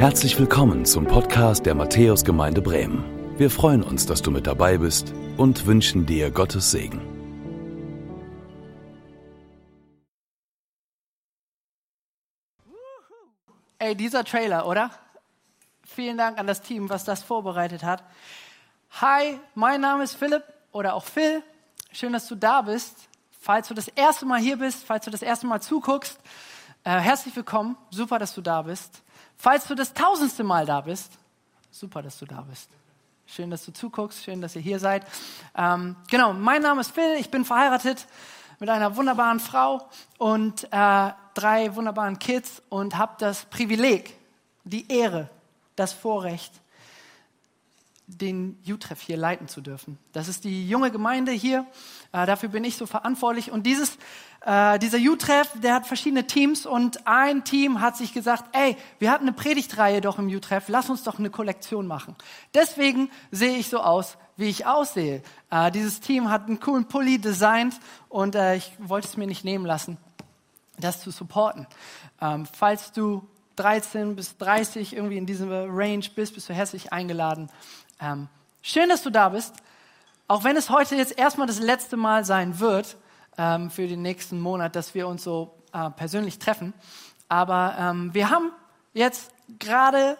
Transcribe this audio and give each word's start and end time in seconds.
Herzlich 0.00 0.38
willkommen 0.38 0.86
zum 0.86 1.04
Podcast 1.04 1.66
der 1.66 1.74
Matthäusgemeinde 1.74 2.62
Bremen. 2.62 3.04
Wir 3.36 3.50
freuen 3.50 3.82
uns, 3.82 4.06
dass 4.06 4.22
du 4.22 4.30
mit 4.30 4.46
dabei 4.46 4.78
bist 4.78 5.12
und 5.36 5.66
wünschen 5.66 6.06
dir 6.06 6.30
Gottes 6.30 6.70
Segen. 6.70 7.02
Ey, 13.78 13.94
dieser 13.94 14.24
Trailer, 14.24 14.66
oder? 14.66 14.90
Vielen 15.84 16.16
Dank 16.16 16.38
an 16.38 16.46
das 16.46 16.62
Team, 16.62 16.88
was 16.88 17.04
das 17.04 17.22
vorbereitet 17.22 17.82
hat. 17.82 18.02
Hi, 19.02 19.38
mein 19.54 19.82
Name 19.82 20.04
ist 20.04 20.14
Philipp 20.14 20.44
oder 20.72 20.94
auch 20.94 21.04
Phil. 21.04 21.42
Schön, 21.92 22.14
dass 22.14 22.26
du 22.26 22.36
da 22.36 22.62
bist. 22.62 22.96
Falls 23.38 23.68
du 23.68 23.74
das 23.74 23.88
erste 23.88 24.24
Mal 24.24 24.40
hier 24.40 24.56
bist, 24.56 24.82
falls 24.82 25.04
du 25.04 25.10
das 25.10 25.20
erste 25.20 25.46
Mal 25.46 25.60
zuguckst, 25.60 26.18
äh, 26.84 26.98
herzlich 26.98 27.36
willkommen. 27.36 27.76
Super, 27.90 28.18
dass 28.18 28.34
du 28.34 28.40
da 28.40 28.62
bist. 28.62 29.02
Falls 29.40 29.66
du 29.66 29.74
das 29.74 29.94
tausendste 29.94 30.44
Mal 30.44 30.66
da 30.66 30.82
bist, 30.82 31.12
super, 31.70 32.02
dass 32.02 32.18
du 32.18 32.26
da 32.26 32.42
bist. 32.42 32.68
Schön, 33.24 33.48
dass 33.48 33.64
du 33.64 33.72
zuguckst, 33.72 34.22
schön, 34.22 34.42
dass 34.42 34.54
ihr 34.54 34.60
hier 34.60 34.78
seid. 34.78 35.06
Ähm, 35.56 35.96
genau, 36.10 36.34
mein 36.34 36.60
Name 36.60 36.82
ist 36.82 36.90
Phil, 36.90 37.14
ich 37.18 37.30
bin 37.30 37.46
verheiratet 37.46 38.06
mit 38.58 38.68
einer 38.68 38.96
wunderbaren 38.96 39.40
Frau 39.40 39.88
und 40.18 40.64
äh, 40.64 41.10
drei 41.32 41.74
wunderbaren 41.74 42.18
Kids 42.18 42.60
und 42.68 42.98
habe 42.98 43.14
das 43.18 43.46
Privileg, 43.46 44.14
die 44.64 44.92
Ehre, 44.92 45.30
das 45.74 45.94
Vorrecht, 45.94 46.52
den 48.06 48.58
U-Treff 48.68 49.00
hier 49.00 49.16
leiten 49.16 49.48
zu 49.48 49.62
dürfen. 49.62 49.98
Das 50.12 50.28
ist 50.28 50.44
die 50.44 50.68
junge 50.68 50.90
Gemeinde 50.90 51.32
hier, 51.32 51.66
äh, 52.12 52.26
dafür 52.26 52.50
bin 52.50 52.64
ich 52.64 52.76
so 52.76 52.84
verantwortlich 52.84 53.50
und 53.50 53.62
dieses 53.62 53.96
äh, 54.42 54.78
dieser 54.78 54.98
U-Treff, 54.98 55.50
der 55.60 55.74
hat 55.74 55.86
verschiedene 55.86 56.26
Teams 56.26 56.64
und 56.64 57.06
ein 57.06 57.44
Team 57.44 57.80
hat 57.80 57.96
sich 57.96 58.14
gesagt, 58.14 58.44
ey, 58.56 58.76
wir 58.98 59.10
hatten 59.10 59.24
eine 59.24 59.32
Predigtreihe 59.32 60.00
doch 60.00 60.18
im 60.18 60.28
U-Treff, 60.28 60.68
lass 60.68 60.88
uns 60.88 61.02
doch 61.02 61.18
eine 61.18 61.30
Kollektion 61.30 61.86
machen. 61.86 62.16
Deswegen 62.54 63.10
sehe 63.30 63.56
ich 63.58 63.68
so 63.68 63.80
aus, 63.80 64.16
wie 64.36 64.48
ich 64.48 64.66
aussehe. 64.66 65.22
Äh, 65.50 65.70
dieses 65.70 66.00
Team 66.00 66.30
hat 66.30 66.46
einen 66.46 66.58
coolen 66.58 66.86
Pulli 66.86 67.18
designt 67.18 67.78
und 68.08 68.34
äh, 68.34 68.56
ich 68.56 68.72
wollte 68.78 69.08
es 69.08 69.16
mir 69.18 69.26
nicht 69.26 69.44
nehmen 69.44 69.66
lassen, 69.66 69.98
das 70.78 71.02
zu 71.02 71.10
supporten. 71.10 71.66
Ähm, 72.22 72.46
falls 72.50 72.92
du 72.92 73.26
13 73.56 74.16
bis 74.16 74.38
30 74.38 74.96
irgendwie 74.96 75.18
in 75.18 75.26
diesem 75.26 75.50
Range 75.52 76.04
bist, 76.14 76.34
bist 76.34 76.48
du 76.48 76.54
herzlich 76.54 76.94
eingeladen. 76.94 77.50
Ähm, 78.00 78.28
schön, 78.62 78.88
dass 78.88 79.02
du 79.02 79.10
da 79.10 79.28
bist. 79.28 79.54
Auch 80.28 80.44
wenn 80.44 80.56
es 80.56 80.70
heute 80.70 80.96
jetzt 80.96 81.18
erstmal 81.18 81.46
das 81.46 81.58
letzte 81.58 81.98
Mal 81.98 82.24
sein 82.24 82.58
wird, 82.58 82.96
ähm, 83.40 83.70
für 83.70 83.88
den 83.88 84.02
nächsten 84.02 84.38
Monat, 84.38 84.76
dass 84.76 84.94
wir 84.94 85.08
uns 85.08 85.24
so 85.24 85.54
äh, 85.72 85.88
persönlich 85.90 86.38
treffen. 86.38 86.74
Aber 87.28 87.74
ähm, 87.78 88.12
wir 88.12 88.28
haben 88.28 88.52
jetzt 88.92 89.32
gerade 89.58 90.18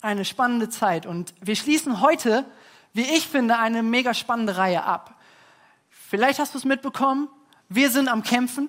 eine 0.00 0.24
spannende 0.24 0.68
Zeit 0.68 1.06
und 1.06 1.32
wir 1.40 1.54
schließen 1.54 2.00
heute, 2.00 2.44
wie 2.92 3.02
ich 3.02 3.28
finde, 3.28 3.58
eine 3.58 3.84
mega 3.84 4.14
spannende 4.14 4.56
Reihe 4.56 4.82
ab. 4.82 5.14
Vielleicht 5.90 6.40
hast 6.40 6.54
du 6.54 6.58
es 6.58 6.64
mitbekommen, 6.64 7.28
wir 7.68 7.88
sind 7.90 8.08
am 8.08 8.24
Kämpfen. 8.24 8.68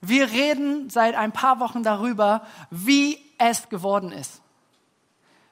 Wir 0.00 0.30
reden 0.30 0.88
seit 0.88 1.14
ein 1.14 1.32
paar 1.32 1.60
Wochen 1.60 1.82
darüber, 1.82 2.46
wie 2.70 3.18
es 3.38 3.68
geworden 3.68 4.12
ist. 4.12 4.40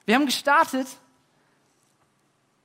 Wir 0.07 0.15
haben 0.15 0.27
gestartet 0.27 0.87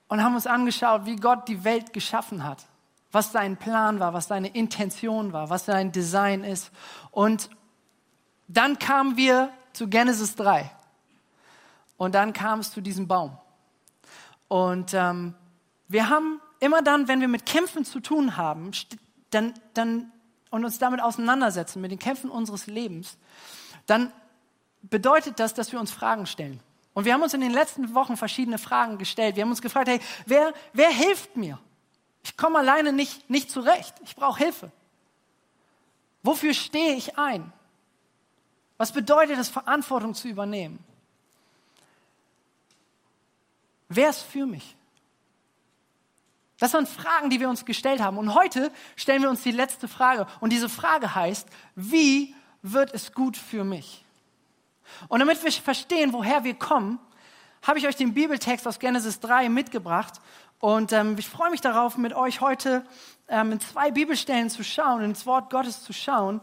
und 0.07 0.23
haben 0.23 0.35
uns 0.35 0.47
angeschaut, 0.47 1.05
wie 1.05 1.17
Gott 1.17 1.47
die 1.47 1.63
Welt 1.65 1.91
geschaffen 1.91 2.43
hat 2.43 2.65
was 3.11 3.31
dein 3.31 3.57
Plan 3.57 3.99
war, 3.99 4.13
was 4.13 4.27
deine 4.27 4.49
Intention 4.49 5.33
war, 5.33 5.49
was 5.49 5.65
dein 5.65 5.91
Design 5.91 6.43
ist. 6.43 6.71
Und 7.11 7.49
dann 8.47 8.79
kamen 8.79 9.17
wir 9.17 9.51
zu 9.73 9.87
Genesis 9.87 10.35
3. 10.35 10.69
Und 11.97 12.15
dann 12.15 12.33
kam 12.33 12.59
es 12.59 12.71
zu 12.71 12.81
diesem 12.81 13.07
Baum. 13.07 13.37
Und 14.47 14.93
ähm, 14.93 15.35
wir 15.87 16.09
haben 16.09 16.39
immer 16.59 16.81
dann, 16.81 17.07
wenn 17.07 17.21
wir 17.21 17.27
mit 17.27 17.45
Kämpfen 17.45 17.85
zu 17.85 17.99
tun 17.99 18.37
haben, 18.37 18.71
dann, 19.31 19.53
dann, 19.73 20.11
und 20.49 20.65
uns 20.65 20.79
damit 20.79 21.01
auseinandersetzen, 21.01 21.81
mit 21.81 21.91
den 21.91 21.99
Kämpfen 21.99 22.29
unseres 22.29 22.67
Lebens, 22.67 23.17
dann 23.85 24.11
bedeutet 24.81 25.39
das, 25.39 25.53
dass 25.53 25.71
wir 25.71 25.79
uns 25.79 25.91
Fragen 25.91 26.25
stellen. 26.25 26.59
Und 26.93 27.05
wir 27.05 27.13
haben 27.13 27.21
uns 27.21 27.33
in 27.33 27.41
den 27.41 27.51
letzten 27.51 27.93
Wochen 27.93 28.17
verschiedene 28.17 28.57
Fragen 28.57 28.97
gestellt. 28.97 29.35
Wir 29.35 29.43
haben 29.43 29.51
uns 29.51 29.61
gefragt, 29.61 29.87
hey, 29.87 29.99
wer, 30.25 30.53
wer 30.73 30.89
hilft 30.89 31.37
mir? 31.37 31.59
Ich 32.23 32.37
komme 32.37 32.59
alleine 32.59 32.91
nicht, 32.93 33.29
nicht 33.29 33.49
zurecht. 33.49 33.95
Ich 34.03 34.15
brauche 34.15 34.39
Hilfe. 34.39 34.71
Wofür 36.23 36.53
stehe 36.53 36.95
ich 36.95 37.17
ein? 37.17 37.51
Was 38.77 38.91
bedeutet 38.91 39.37
es, 39.37 39.49
Verantwortung 39.49 40.13
zu 40.13 40.27
übernehmen? 40.27 40.83
Wer 43.89 44.09
ist 44.09 44.21
für 44.21 44.45
mich? 44.45 44.75
Das 46.59 46.71
sind 46.71 46.89
Fragen, 46.89 47.29
die 47.29 47.39
wir 47.39 47.49
uns 47.49 47.65
gestellt 47.65 48.01
haben. 48.01 48.17
Und 48.17 48.35
heute 48.35 48.71
stellen 48.95 49.21
wir 49.21 49.29
uns 49.29 49.43
die 49.43 49.51
letzte 49.51 49.87
Frage. 49.87 50.27
Und 50.41 50.51
diese 50.51 50.69
Frage 50.69 51.15
heißt, 51.15 51.47
wie 51.75 52.35
wird 52.61 52.93
es 52.93 53.13
gut 53.13 53.37
für 53.37 53.63
mich? 53.63 54.03
Und 55.07 55.19
damit 55.19 55.41
wir 55.43 55.51
verstehen, 55.51 56.11
woher 56.13 56.43
wir 56.43 56.53
kommen, 56.53 56.99
habe 57.65 57.79
ich 57.79 57.87
euch 57.87 57.95
den 57.95 58.13
Bibeltext 58.13 58.67
aus 58.67 58.79
Genesis 58.79 59.19
3 59.19 59.49
mitgebracht. 59.49 60.21
Und 60.59 60.91
ähm, 60.91 61.15
ich 61.17 61.29
freue 61.29 61.51
mich 61.51 61.61
darauf, 61.61 61.97
mit 61.97 62.13
euch 62.13 62.41
heute 62.41 62.83
ähm, 63.29 63.53
in 63.53 63.59
zwei 63.59 63.91
Bibelstellen 63.91 64.49
zu 64.49 64.63
schauen, 64.63 65.01
ins 65.03 65.25
Wort 65.25 65.49
Gottes 65.49 65.83
zu 65.83 65.93
schauen. 65.93 66.41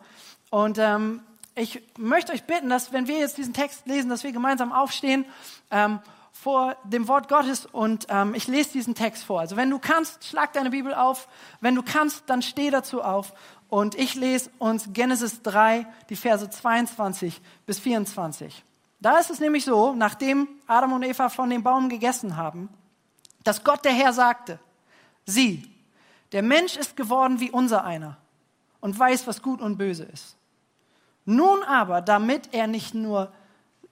Und 0.50 0.78
ähm, 0.78 1.22
ich 1.54 1.82
möchte 1.98 2.32
euch 2.32 2.44
bitten, 2.44 2.68
dass 2.68 2.92
wenn 2.92 3.08
wir 3.08 3.18
jetzt 3.18 3.36
diesen 3.36 3.52
Text 3.52 3.86
lesen, 3.86 4.08
dass 4.08 4.24
wir 4.24 4.32
gemeinsam 4.32 4.72
aufstehen 4.72 5.26
ähm, 5.70 6.00
vor 6.32 6.76
dem 6.84 7.08
Wort 7.08 7.28
Gottes 7.28 7.66
und 7.66 8.06
ähm, 8.10 8.34
ich 8.34 8.46
lese 8.46 8.72
diesen 8.72 8.94
Text 8.94 9.24
vor. 9.24 9.40
Also 9.40 9.56
wenn 9.56 9.70
du 9.70 9.78
kannst, 9.78 10.24
schlag 10.24 10.52
deine 10.52 10.70
Bibel 10.70 10.94
auf. 10.94 11.28
Wenn 11.60 11.74
du 11.74 11.82
kannst, 11.82 12.24
dann 12.26 12.42
steh 12.42 12.70
dazu 12.70 13.02
auf. 13.02 13.32
Und 13.68 13.94
ich 13.96 14.14
lese 14.14 14.50
uns 14.58 14.90
Genesis 14.92 15.42
3, 15.42 15.86
die 16.08 16.16
Verse 16.16 16.48
22 16.48 17.40
bis 17.64 17.78
24. 17.80 18.64
Da 19.00 19.18
ist 19.18 19.30
es 19.30 19.40
nämlich 19.40 19.64
so, 19.64 19.94
nachdem 19.94 20.48
Adam 20.66 20.92
und 20.92 21.02
Eva 21.02 21.28
von 21.28 21.50
dem 21.50 21.62
Baum 21.62 21.88
gegessen 21.88 22.36
haben, 22.36 22.68
dass 23.46 23.62
Gott 23.62 23.84
der 23.84 23.92
Herr 23.92 24.12
sagte, 24.12 24.58
sieh, 25.24 25.70
der 26.32 26.42
Mensch 26.42 26.76
ist 26.76 26.96
geworden 26.96 27.38
wie 27.38 27.50
unser 27.50 27.84
einer 27.84 28.16
und 28.80 28.98
weiß, 28.98 29.26
was 29.26 29.40
gut 29.40 29.60
und 29.60 29.78
böse 29.78 30.04
ist. 30.04 30.36
Nun 31.24 31.62
aber, 31.62 32.00
damit 32.00 32.52
er 32.52 32.66
nicht 32.66 32.94
nur, 32.94 33.32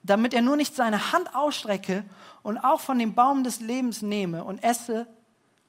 damit 0.02 0.34
er 0.34 0.42
nur 0.42 0.56
nicht 0.56 0.74
seine 0.74 1.12
Hand 1.12 1.34
ausstrecke 1.34 2.04
und 2.42 2.58
auch 2.58 2.80
von 2.80 2.98
dem 2.98 3.14
Baum 3.14 3.44
des 3.44 3.60
Lebens 3.60 4.02
nehme 4.02 4.42
und 4.42 4.62
esse 4.62 5.06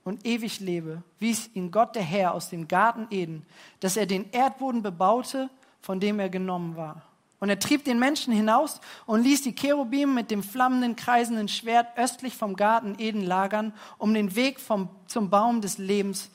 und 0.04 0.26
ewig 0.26 0.60
lebe, 0.60 1.04
wies 1.20 1.50
ihn 1.54 1.72
Gott 1.72 1.96
der 1.96 2.04
Herr 2.04 2.34
aus 2.34 2.50
dem 2.50 2.68
Garten 2.68 3.08
Eden, 3.12 3.46
dass 3.80 3.98
er 3.98 4.06
den 4.06 4.32
Erdboden 4.32 4.82
bebaute, 4.82 5.50
von 5.82 6.00
dem 6.00 6.20
er 6.20 6.30
genommen 6.30 6.76
war. 6.76 7.04
Und 7.40 7.50
er 7.50 7.60
trieb 7.60 7.84
den 7.84 8.00
Menschen 8.00 8.34
hinaus 8.34 8.80
und 9.06 9.24
ließ 9.24 9.42
die 9.42 9.54
Cherubim 9.54 10.14
mit 10.14 10.32
dem 10.32 10.42
flammenden, 10.42 10.96
kreisenden 10.96 11.48
Schwert 11.48 11.98
östlich 11.98 12.36
vom 12.36 12.56
Garten 12.56 12.96
Eden 12.98 13.22
lagern, 13.22 13.74
um 13.98 14.14
den 14.14 14.36
Weg 14.36 14.60
vom, 14.60 14.90
zum 15.08 15.30
Baum 15.30 15.62
des 15.62 15.78
Lebens 15.78 16.30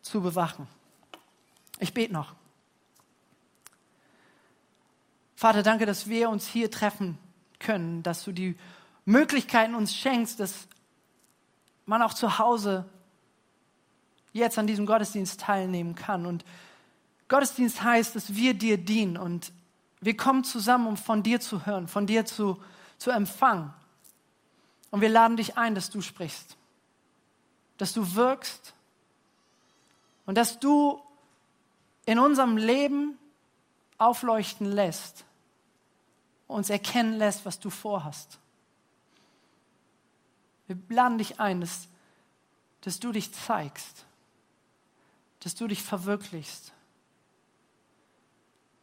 zu 0.00 0.20
bewachen. 0.20 0.68
Ich 1.80 1.92
bete 1.92 2.12
noch. 2.12 2.34
Vater, 5.34 5.62
danke, 5.62 5.86
dass 5.86 6.08
wir 6.08 6.30
uns 6.30 6.46
hier 6.46 6.70
treffen 6.70 7.18
können, 7.58 8.02
dass 8.02 8.24
du 8.24 8.32
die 8.32 8.56
Möglichkeiten 9.04 9.74
uns 9.74 9.94
schenkst, 9.94 10.38
dass 10.40 10.68
man 11.84 12.00
auch 12.00 12.14
zu 12.14 12.38
Hause 12.38 12.84
jetzt 14.32 14.58
an 14.58 14.66
diesem 14.66 14.86
Gottesdienst 14.86 15.40
teilnehmen 15.40 15.94
kann. 15.94 16.26
Und 16.26 16.44
Gottesdienst 17.28 17.82
heißt, 17.82 18.14
dass 18.16 18.34
wir 18.34 18.54
dir 18.54 18.78
dienen 18.78 19.16
und 19.16 19.52
wir 20.00 20.16
kommen 20.16 20.44
zusammen, 20.44 20.86
um 20.86 20.96
von 20.96 21.22
dir 21.22 21.40
zu 21.40 21.66
hören, 21.66 21.88
von 21.88 22.06
dir 22.06 22.26
zu, 22.26 22.62
zu 22.98 23.10
empfangen. 23.10 23.72
Und 24.90 25.00
wir 25.00 25.08
laden 25.08 25.36
dich 25.36 25.56
ein, 25.56 25.74
dass 25.74 25.90
du 25.90 26.00
sprichst, 26.00 26.56
dass 27.78 27.92
du 27.92 28.14
wirkst 28.14 28.74
und 30.26 30.36
dass 30.36 30.60
du 30.60 31.02
in 32.06 32.18
unserem 32.18 32.56
Leben 32.56 33.18
aufleuchten 33.98 34.70
lässt, 34.70 35.24
uns 36.46 36.70
erkennen 36.70 37.14
lässt, 37.14 37.46
was 37.46 37.58
du 37.58 37.70
vorhast. 37.70 38.38
Wir 40.66 40.76
laden 40.88 41.18
dich 41.18 41.40
ein, 41.40 41.60
dass, 41.60 41.88
dass 42.82 43.00
du 43.00 43.12
dich 43.12 43.32
zeigst, 43.32 44.04
dass 45.40 45.54
du 45.54 45.66
dich 45.66 45.82
verwirklichst 45.82 46.72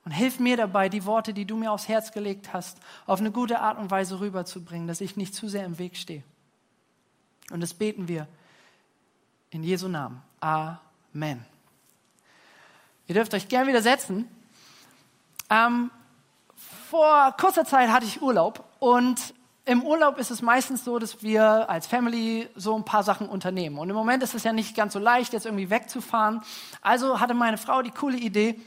und 0.03 0.11
hilf 0.11 0.39
mir 0.39 0.57
dabei, 0.57 0.89
die 0.89 1.05
Worte, 1.05 1.33
die 1.33 1.45
du 1.45 1.55
mir 1.55 1.71
aufs 1.71 1.87
Herz 1.87 2.11
gelegt 2.11 2.53
hast, 2.53 2.77
auf 3.05 3.19
eine 3.19 3.31
gute 3.31 3.59
Art 3.59 3.77
und 3.77 3.91
Weise 3.91 4.19
rüberzubringen, 4.19 4.87
dass 4.87 5.01
ich 5.01 5.15
nicht 5.15 5.35
zu 5.35 5.47
sehr 5.47 5.65
im 5.65 5.77
Weg 5.77 5.95
stehe. 5.95 6.23
Und 7.51 7.61
das 7.61 7.73
beten 7.73 8.07
wir 8.07 8.27
in 9.51 9.63
Jesu 9.63 9.87
Namen. 9.87 10.21
Amen. 10.39 11.45
Ihr 13.07 13.15
dürft 13.15 13.33
euch 13.33 13.47
gern 13.47 13.67
wieder 13.67 13.81
setzen. 13.81 14.27
Ähm, 15.49 15.91
vor 16.89 17.35
kurzer 17.39 17.65
Zeit 17.65 17.89
hatte 17.89 18.05
ich 18.05 18.21
Urlaub 18.21 18.63
Und 18.79 19.33
im 19.65 19.83
Urlaub 19.83 20.17
ist 20.17 20.31
es 20.31 20.41
meistens 20.41 20.83
so, 20.83 20.97
dass 20.97 21.21
wir 21.21 21.69
als 21.69 21.85
Family 21.85 22.49
so 22.55 22.75
ein 22.75 22.83
paar 22.83 23.03
Sachen 23.03 23.29
unternehmen. 23.29 23.77
Und 23.77 23.89
im 23.89 23.95
Moment 23.95 24.23
ist 24.23 24.33
es 24.33 24.43
ja 24.43 24.53
nicht 24.53 24.75
ganz 24.75 24.93
so 24.93 24.99
leicht, 24.99 25.33
jetzt 25.33 25.45
irgendwie 25.45 25.69
wegzufahren. 25.69 26.41
Also 26.81 27.19
hatte 27.19 27.35
meine 27.35 27.57
Frau 27.59 27.83
die 27.83 27.91
coole 27.91 28.17
Idee, 28.17 28.59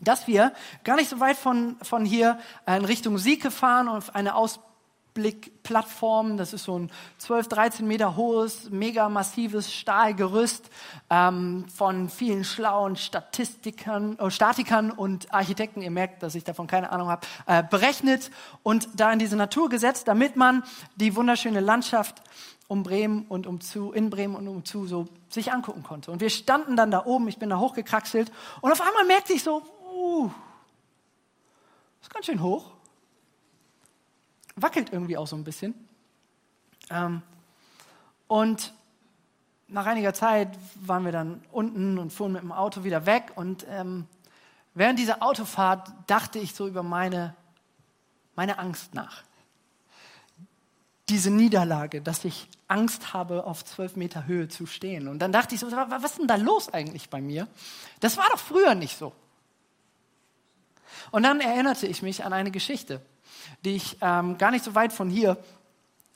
dass 0.00 0.26
wir 0.26 0.52
gar 0.84 0.96
nicht 0.96 1.08
so 1.08 1.20
weit 1.20 1.36
von, 1.36 1.76
von 1.82 2.04
hier 2.04 2.38
in 2.66 2.84
Richtung 2.84 3.18
Sieke 3.18 3.50
fahren 3.50 3.88
auf 3.88 4.14
eine 4.14 4.34
Ausblickplattform. 4.34 6.36
Das 6.36 6.52
ist 6.52 6.64
so 6.64 6.78
ein 6.78 6.90
12, 7.18 7.48
13 7.48 7.86
Meter 7.86 8.16
hohes, 8.16 8.68
mega 8.70 9.08
massives 9.08 9.72
Stahlgerüst 9.72 10.68
ähm, 11.08 11.64
von 11.74 12.10
vielen 12.10 12.44
schlauen 12.44 12.96
Statistikern, 12.96 14.18
äh, 14.18 14.30
Statikern 14.30 14.90
und 14.90 15.32
Architekten. 15.32 15.80
Ihr 15.80 15.90
merkt, 15.90 16.22
dass 16.22 16.34
ich 16.34 16.44
davon 16.44 16.66
keine 16.66 16.92
Ahnung 16.92 17.08
habe, 17.08 17.26
äh, 17.46 17.62
berechnet 17.62 18.30
und 18.62 18.88
da 18.96 19.12
in 19.12 19.18
diese 19.18 19.36
Natur 19.36 19.70
gesetzt, 19.70 20.08
damit 20.08 20.36
man 20.36 20.62
die 20.96 21.16
wunderschöne 21.16 21.60
Landschaft 21.60 22.22
um 22.68 22.82
Bremen 22.82 23.26
und 23.28 23.46
um 23.46 23.60
zu, 23.60 23.92
in 23.92 24.10
Bremen 24.10 24.34
und 24.34 24.48
um 24.48 24.64
zu 24.64 24.86
so 24.86 25.06
sich 25.28 25.52
angucken 25.52 25.82
konnte. 25.82 26.10
Und 26.10 26.20
wir 26.20 26.30
standen 26.30 26.76
dann 26.76 26.90
da 26.90 27.04
oben, 27.04 27.28
ich 27.28 27.38
bin 27.38 27.50
da 27.50 27.58
hochgekraxelt 27.58 28.32
und 28.60 28.72
auf 28.72 28.80
einmal 28.80 29.04
merkte 29.04 29.32
ich 29.32 29.42
so, 29.42 29.62
uh, 30.06 30.30
ist 32.00 32.12
ganz 32.12 32.26
schön 32.26 32.40
hoch. 32.40 32.70
Wackelt 34.54 34.92
irgendwie 34.92 35.16
auch 35.16 35.26
so 35.26 35.36
ein 35.36 35.44
bisschen. 35.44 35.74
Ähm, 36.90 37.22
und 38.28 38.72
nach 39.68 39.86
einiger 39.86 40.14
Zeit 40.14 40.56
waren 40.76 41.04
wir 41.04 41.12
dann 41.12 41.42
unten 41.50 41.98
und 41.98 42.12
fuhren 42.12 42.32
mit 42.32 42.42
dem 42.42 42.52
Auto 42.52 42.84
wieder 42.84 43.06
weg. 43.06 43.32
Und 43.34 43.66
ähm, 43.68 44.06
während 44.74 44.98
dieser 44.98 45.22
Autofahrt 45.22 45.92
dachte 46.06 46.38
ich 46.38 46.54
so 46.54 46.68
über 46.68 46.82
meine, 46.82 47.34
meine 48.36 48.58
Angst 48.58 48.94
nach. 48.94 49.22
Diese 51.08 51.30
Niederlage, 51.30 52.02
dass 52.02 52.24
ich 52.24 52.48
Angst 52.68 53.12
habe, 53.12 53.44
auf 53.44 53.64
zwölf 53.64 53.96
Meter 53.96 54.26
Höhe 54.26 54.48
zu 54.48 54.66
stehen. 54.66 55.08
Und 55.08 55.18
dann 55.20 55.32
dachte 55.32 55.54
ich 55.54 55.60
so, 55.60 55.70
was 55.70 56.04
ist 56.04 56.18
denn 56.18 56.26
da 56.28 56.36
los 56.36 56.72
eigentlich 56.72 57.10
bei 57.10 57.20
mir? 57.20 57.46
Das 58.00 58.16
war 58.16 58.28
doch 58.30 58.38
früher 58.38 58.74
nicht 58.74 58.96
so. 58.96 59.12
Und 61.10 61.22
dann 61.22 61.40
erinnerte 61.40 61.86
ich 61.86 62.02
mich 62.02 62.24
an 62.24 62.32
eine 62.32 62.50
Geschichte, 62.50 63.00
die 63.64 63.76
ich 63.76 63.98
ähm, 64.00 64.38
gar 64.38 64.50
nicht 64.50 64.64
so 64.64 64.74
weit 64.74 64.92
von 64.92 65.08
hier 65.08 65.36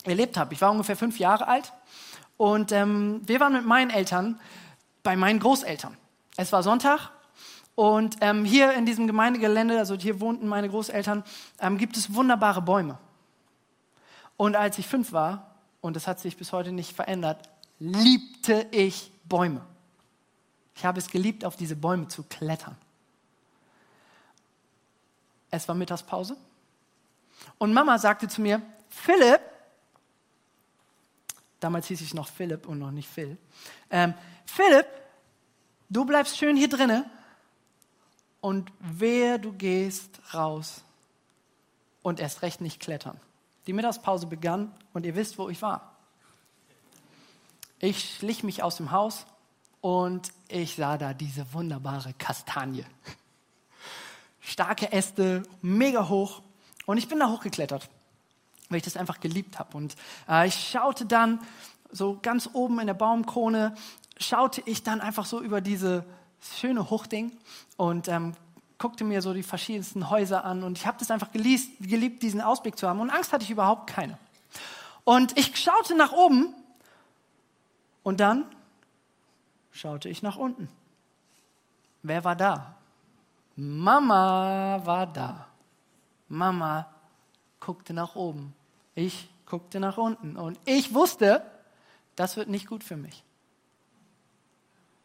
erlebt 0.05 0.37
habe. 0.37 0.55
Ich 0.55 0.61
war 0.61 0.71
ungefähr 0.71 0.97
fünf 0.97 1.19
Jahre 1.19 1.47
alt 1.49 1.73
und 2.37 2.73
ähm, 2.73 3.21
wir 3.27 3.41
waren 3.41 3.53
mit 3.53 3.67
meinen 3.67 3.91
Eltern 3.91 4.41
bei 5.03 5.17
meinen 5.17 5.41
Großeltern. 5.41 5.97
Es 6.37 6.53
war 6.53 6.63
Sonntag 6.63 7.11
und 7.75 8.17
ähm, 8.21 8.45
hier 8.45 8.73
in 8.73 8.87
diesem 8.87 9.07
Gemeindegelände, 9.07 9.79
also 9.79 9.95
hier 9.95 10.21
wohnten 10.21 10.47
meine 10.47 10.69
Großeltern, 10.69 11.25
ähm, 11.61 11.79
gibt 11.79 11.97
es 11.97 12.15
wunderbare 12.15 12.63
Bäume. 12.63 12.99
Und 14.37 14.57
als 14.57 14.79
ich 14.79 14.87
fünf 14.87 15.13
war, 15.13 15.55
und 15.81 15.97
das 15.97 16.07
hat 16.07 16.21
sich 16.21 16.37
bis 16.37 16.53
heute 16.53 16.73
nicht 16.73 16.95
verändert, 16.95 17.49
liebte 17.79 18.67
ich 18.71 19.13
Bäume. 19.25 19.63
Ich 20.75 20.85
habe 20.85 20.99
es 20.99 21.11
geliebt, 21.11 21.45
auf 21.45 21.57
diese 21.57 21.77
Bäume 21.77 22.09
zu 22.09 22.23
klettern. 22.23 22.77
Es 25.51 25.69
war 25.69 25.75
Mittagspause. 25.75 26.37
Und 27.59 27.73
Mama 27.73 27.99
sagte 27.99 28.29
zu 28.29 28.41
mir, 28.41 28.63
Philipp, 28.89 29.41
damals 31.59 31.87
hieß 31.89 32.01
ich 32.01 32.15
noch 32.15 32.29
Philipp 32.29 32.67
und 32.67 32.79
noch 32.79 32.91
nicht 32.91 33.09
Phil, 33.09 33.37
ähm, 33.91 34.15
Philipp, 34.47 34.87
du 35.89 36.05
bleibst 36.05 36.37
schön 36.37 36.57
hier 36.57 36.69
drinne 36.69 37.09
und 38.41 38.73
wer 38.79 39.39
du 39.39 39.53
gehst 39.53 40.21
raus 40.35 40.83
und 42.03 42.21
erst 42.21 42.43
recht 42.43 42.61
nicht 42.61 42.81
klettern. 42.81 43.21
Die 43.67 43.73
Mittagspause 43.73 44.27
begann 44.27 44.75
und 44.93 45.05
ihr 45.05 45.15
wisst, 45.15 45.39
wo 45.39 45.49
ich 45.49 45.61
war. 45.63 45.97
Ich 47.79 48.17
schlich 48.17 48.43
mich 48.43 48.63
aus 48.63 48.77
dem 48.77 48.91
Haus 48.91 49.27
und 49.81 50.33
ich 50.49 50.77
sah 50.77 50.99
da 50.99 51.15
diese 51.15 51.53
wunderbare 51.53 52.13
Kastanie 52.15 52.85
starke 54.41 54.93
Äste, 54.93 55.43
mega 55.63 56.09
hoch. 56.09 56.43
Und 56.87 56.97
ich 56.97 57.09
bin 57.09 57.19
da 57.19 57.29
hochgeklettert, 57.29 57.89
weil 58.69 58.79
ich 58.79 58.85
das 58.85 58.97
einfach 58.97 59.21
geliebt 59.21 59.59
habe. 59.59 59.77
Und 59.77 59.97
äh, 60.29 60.47
ich 60.49 60.71
schaute 60.71 61.07
dann 61.07 61.41
so 61.93 62.19
ganz 62.21 62.51
oben 62.53 62.81
in 62.81 62.87
der 62.87 62.95
Baumkrone, 62.95 63.75
schaute 64.19 64.63
ich 64.67 64.83
dann 64.83 65.01
einfach 65.01 65.25
so 65.25 65.41
über 65.41 65.61
diese 65.61 66.05
schöne 66.41 66.91
Hochding 66.91 67.33
und 67.77 68.09
ähm, 68.09 68.35
guckte 68.79 69.05
mir 69.05 69.23
so 69.23 69.35
die 69.35 69.43
verschiedensten 69.43 70.11
Häuser 70.11 70.45
an. 70.45 70.63
Und 70.63 70.79
ich 70.79 70.87
habe 70.87 70.99
das 70.99 71.11
einfach 71.11 71.33
geliebt, 71.33 71.79
geliebt, 71.81 72.23
diesen 72.23 72.41
Ausblick 72.41 72.79
zu 72.79 72.89
haben. 72.89 73.01
Und 73.01 73.11
Angst 73.11 73.33
hatte 73.33 73.45
ich 73.45 73.51
überhaupt 73.51 73.89
keine. 73.89 74.19
Und 75.05 75.37
ich 75.39 75.57
schaute 75.57 75.97
nach 75.97 76.13
oben 76.13 76.55
und 78.03 78.21
dann 78.21 78.45
schaute 79.73 80.09
ich 80.09 80.23
nach 80.23 80.37
unten. 80.37 80.69
Wer 82.03 82.25
war 82.25 82.37
da? 82.37 82.75
Mama 83.61 84.81
war 84.85 85.07
da. 85.07 85.47
Mama 86.29 86.91
guckte 87.61 87.93
nach 87.93 88.17
oben. 88.17 88.55
Ich 88.95 89.29
guckte 89.45 89.81
nach 89.81 89.99
unten. 89.99 90.37
Und 90.39 90.59
ich 90.65 90.95
wusste, 90.95 91.45
das 92.17 92.39
wird 92.39 92.49
nicht 92.49 92.67
gut 92.67 92.83
für 92.83 92.97
mich. 92.97 93.23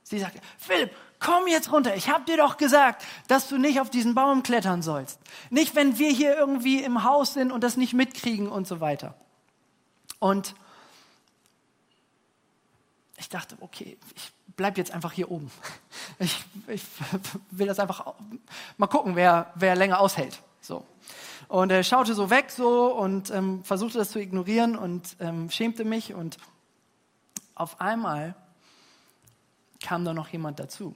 Sie 0.04 0.20
sagte, 0.20 0.40
Philipp, 0.58 0.96
komm 1.20 1.48
jetzt 1.48 1.70
runter. 1.70 1.98
Ich 1.98 2.08
habe 2.08 2.24
dir 2.24 2.38
doch 2.38 2.56
gesagt, 2.56 3.04
dass 3.28 3.50
du 3.50 3.58
nicht 3.58 3.82
auf 3.82 3.90
diesen 3.90 4.16
Baum 4.16 4.42
klettern 4.42 4.82
sollst. 4.82 5.20
Nicht, 5.50 5.76
wenn 5.76 5.98
wir 5.98 6.12
hier 6.12 6.38
irgendwie 6.38 6.82
im 6.82 7.04
Haus 7.04 7.34
sind 7.34 7.52
und 7.52 7.62
das 7.62 7.76
nicht 7.76 7.94
mitkriegen 7.94 8.48
und 8.48 8.68
so 8.68 8.80
weiter. 8.80 9.16
Und 10.20 10.56
ich 13.18 13.28
dachte, 13.28 13.58
okay, 13.60 13.98
ich 14.16 14.32
bleib 14.56 14.78
jetzt 14.78 14.92
einfach 14.92 15.12
hier 15.12 15.32
oben. 15.32 15.52
Ich, 16.20 16.46
ich 16.68 16.82
will 17.52 17.68
das 17.68 17.80
einfach 17.80 18.14
mal 18.78 18.88
gucken, 18.88 19.16
wer, 19.16 19.52
wer 19.56 19.76
länger 19.76 20.00
aushält. 20.00 20.40
So. 20.62 20.86
Und 21.48 21.72
er 21.72 21.84
schaute 21.84 22.14
so 22.14 22.30
weg 22.30 22.52
so 22.52 22.94
und 22.94 23.32
ähm, 23.32 23.64
versuchte 23.64 23.98
das 23.98 24.12
zu 24.12 24.20
ignorieren 24.20 24.78
und 24.78 25.18
ähm, 25.20 25.50
schämte 25.50 25.84
mich. 25.84 26.14
Und 26.14 26.38
auf 27.54 27.82
einmal 27.82 28.36
kam 29.84 30.06
da 30.06 30.14
noch 30.14 30.30
jemand 30.30 30.60
dazu. 30.60 30.96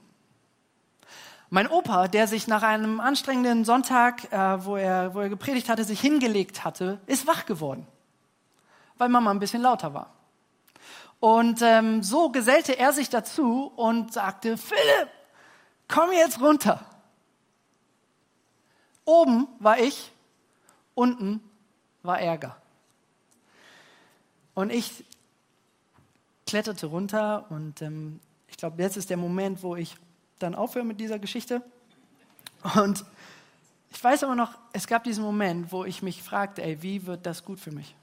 Mein 1.50 1.68
Opa, 1.68 2.08
der 2.08 2.28
sich 2.28 2.46
nach 2.46 2.62
einem 2.62 3.00
anstrengenden 3.00 3.64
Sonntag, 3.64 4.32
äh, 4.32 4.64
wo, 4.64 4.76
er, 4.76 5.14
wo 5.14 5.20
er 5.20 5.28
gepredigt 5.28 5.68
hatte, 5.68 5.84
sich 5.84 6.00
hingelegt 6.00 6.64
hatte, 6.64 7.00
ist 7.06 7.26
wach 7.26 7.44
geworden, 7.44 7.86
weil 8.98 9.08
Mama 9.08 9.30
ein 9.30 9.40
bisschen 9.40 9.62
lauter 9.62 9.92
war. 9.92 10.12
Und 11.20 11.60
ähm, 11.60 12.02
so 12.02 12.30
gesellte 12.30 12.78
er 12.78 12.92
sich 12.94 13.10
dazu 13.10 13.70
und 13.76 14.12
sagte, 14.12 14.56
Philipp, 14.56 15.08
komm 15.86 16.12
jetzt 16.12 16.40
runter. 16.40 16.84
Oben 19.04 19.46
war 19.58 19.78
ich, 19.78 20.10
unten 20.94 21.42
war 22.02 22.20
Ärger. 22.20 22.56
Und 24.54 24.70
ich 24.70 25.04
kletterte 26.46 26.86
runter 26.86 27.46
und 27.50 27.80
ähm, 27.82 28.20
ich 28.48 28.56
glaube, 28.56 28.82
jetzt 28.82 28.96
ist 28.96 29.10
der 29.10 29.16
Moment, 29.16 29.62
wo 29.62 29.76
ich 29.76 29.96
dann 30.38 30.54
aufhöre 30.54 30.84
mit 30.84 30.98
dieser 31.00 31.18
Geschichte. 31.18 31.62
Und 32.76 33.04
ich 33.90 34.02
weiß 34.02 34.24
aber 34.24 34.34
noch, 34.34 34.58
es 34.72 34.86
gab 34.86 35.04
diesen 35.04 35.22
Moment, 35.22 35.70
wo 35.72 35.84
ich 35.84 36.02
mich 36.02 36.22
fragte, 36.22 36.62
ey, 36.62 36.82
wie 36.82 37.06
wird 37.06 37.26
das 37.26 37.44
gut 37.44 37.60
für 37.60 37.70
mich? 37.70 37.94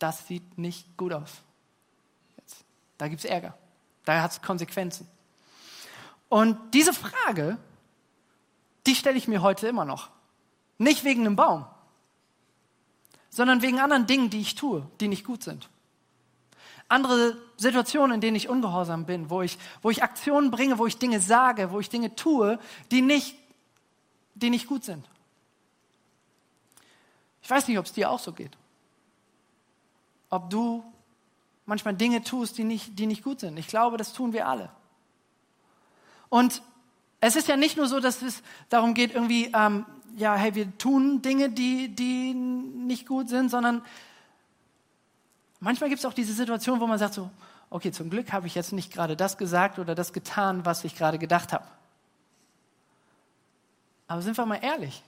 Das 0.00 0.26
sieht 0.26 0.58
nicht 0.58 0.96
gut 0.96 1.12
aus. 1.12 1.30
Jetzt, 2.38 2.64
da 2.98 3.06
gibt 3.06 3.22
es 3.22 3.30
Ärger. 3.30 3.56
Da 4.04 4.20
hat 4.22 4.32
es 4.32 4.42
Konsequenzen. 4.42 5.06
Und 6.28 6.58
diese 6.74 6.92
Frage, 6.92 7.58
die 8.86 8.94
stelle 8.94 9.18
ich 9.18 9.28
mir 9.28 9.42
heute 9.42 9.68
immer 9.68 9.84
noch. 9.84 10.08
Nicht 10.78 11.04
wegen 11.04 11.20
einem 11.20 11.36
Baum, 11.36 11.66
sondern 13.28 13.62
wegen 13.62 13.78
anderen 13.78 14.06
Dingen, 14.06 14.30
die 14.30 14.40
ich 14.40 14.54
tue, 14.54 14.88
die 15.00 15.08
nicht 15.08 15.24
gut 15.24 15.42
sind. 15.42 15.68
Andere 16.88 17.36
Situationen, 17.56 18.14
in 18.14 18.20
denen 18.20 18.36
ich 18.36 18.48
ungehorsam 18.48 19.04
bin, 19.04 19.28
wo 19.28 19.42
ich, 19.42 19.58
wo 19.82 19.90
ich 19.90 20.02
Aktionen 20.02 20.50
bringe, 20.50 20.78
wo 20.78 20.86
ich 20.86 20.98
Dinge 20.98 21.20
sage, 21.20 21.70
wo 21.70 21.78
ich 21.78 21.90
Dinge 21.90 22.16
tue, 22.16 22.58
die 22.90 23.02
nicht, 23.02 23.36
die 24.34 24.50
nicht 24.50 24.66
gut 24.66 24.84
sind. 24.84 25.06
Ich 27.42 27.50
weiß 27.50 27.68
nicht, 27.68 27.78
ob 27.78 27.84
es 27.84 27.92
dir 27.92 28.10
auch 28.10 28.18
so 28.18 28.32
geht 28.32 28.56
ob 30.30 30.48
du 30.50 30.82
manchmal 31.66 31.94
Dinge 31.94 32.22
tust, 32.22 32.58
die 32.58 32.64
nicht, 32.64 32.98
die 32.98 33.06
nicht 33.06 33.22
gut 33.22 33.40
sind. 33.40 33.58
Ich 33.58 33.68
glaube, 33.68 33.96
das 33.96 34.12
tun 34.12 34.32
wir 34.32 34.48
alle. 34.48 34.70
Und 36.28 36.62
es 37.20 37.36
ist 37.36 37.48
ja 37.48 37.56
nicht 37.56 37.76
nur 37.76 37.86
so, 37.86 38.00
dass 38.00 38.22
es 38.22 38.42
darum 38.68 38.94
geht, 38.94 39.14
irgendwie, 39.14 39.52
ähm, 39.54 39.84
ja, 40.16 40.34
hey, 40.34 40.54
wir 40.54 40.76
tun 40.78 41.22
Dinge, 41.22 41.50
die, 41.50 41.88
die 41.88 42.32
nicht 42.34 43.06
gut 43.06 43.28
sind, 43.28 43.50
sondern 43.50 43.82
manchmal 45.60 45.90
gibt 45.90 45.98
es 45.98 46.06
auch 46.06 46.14
diese 46.14 46.32
Situation, 46.32 46.80
wo 46.80 46.86
man 46.86 46.98
sagt 46.98 47.14
so, 47.14 47.30
okay, 47.68 47.92
zum 47.92 48.10
Glück 48.10 48.32
habe 48.32 48.46
ich 48.46 48.54
jetzt 48.54 48.72
nicht 48.72 48.92
gerade 48.92 49.16
das 49.16 49.38
gesagt 49.38 49.78
oder 49.78 49.94
das 49.94 50.12
getan, 50.12 50.64
was 50.64 50.84
ich 50.84 50.96
gerade 50.96 51.18
gedacht 51.18 51.52
habe. 51.52 51.66
Aber 54.08 54.22
sind 54.22 54.36
wir 54.36 54.46
mal 54.46 54.56
ehrlich, 54.56 55.02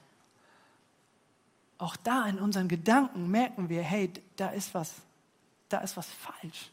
auch 1.78 1.96
da 1.96 2.26
in 2.26 2.38
unseren 2.38 2.68
Gedanken 2.68 3.28
merken 3.30 3.68
wir, 3.68 3.82
hey, 3.82 4.12
da 4.36 4.50
ist 4.50 4.74
was, 4.74 4.92
da 5.72 5.78
ist 5.78 5.96
was 5.96 6.06
falsch. 6.06 6.70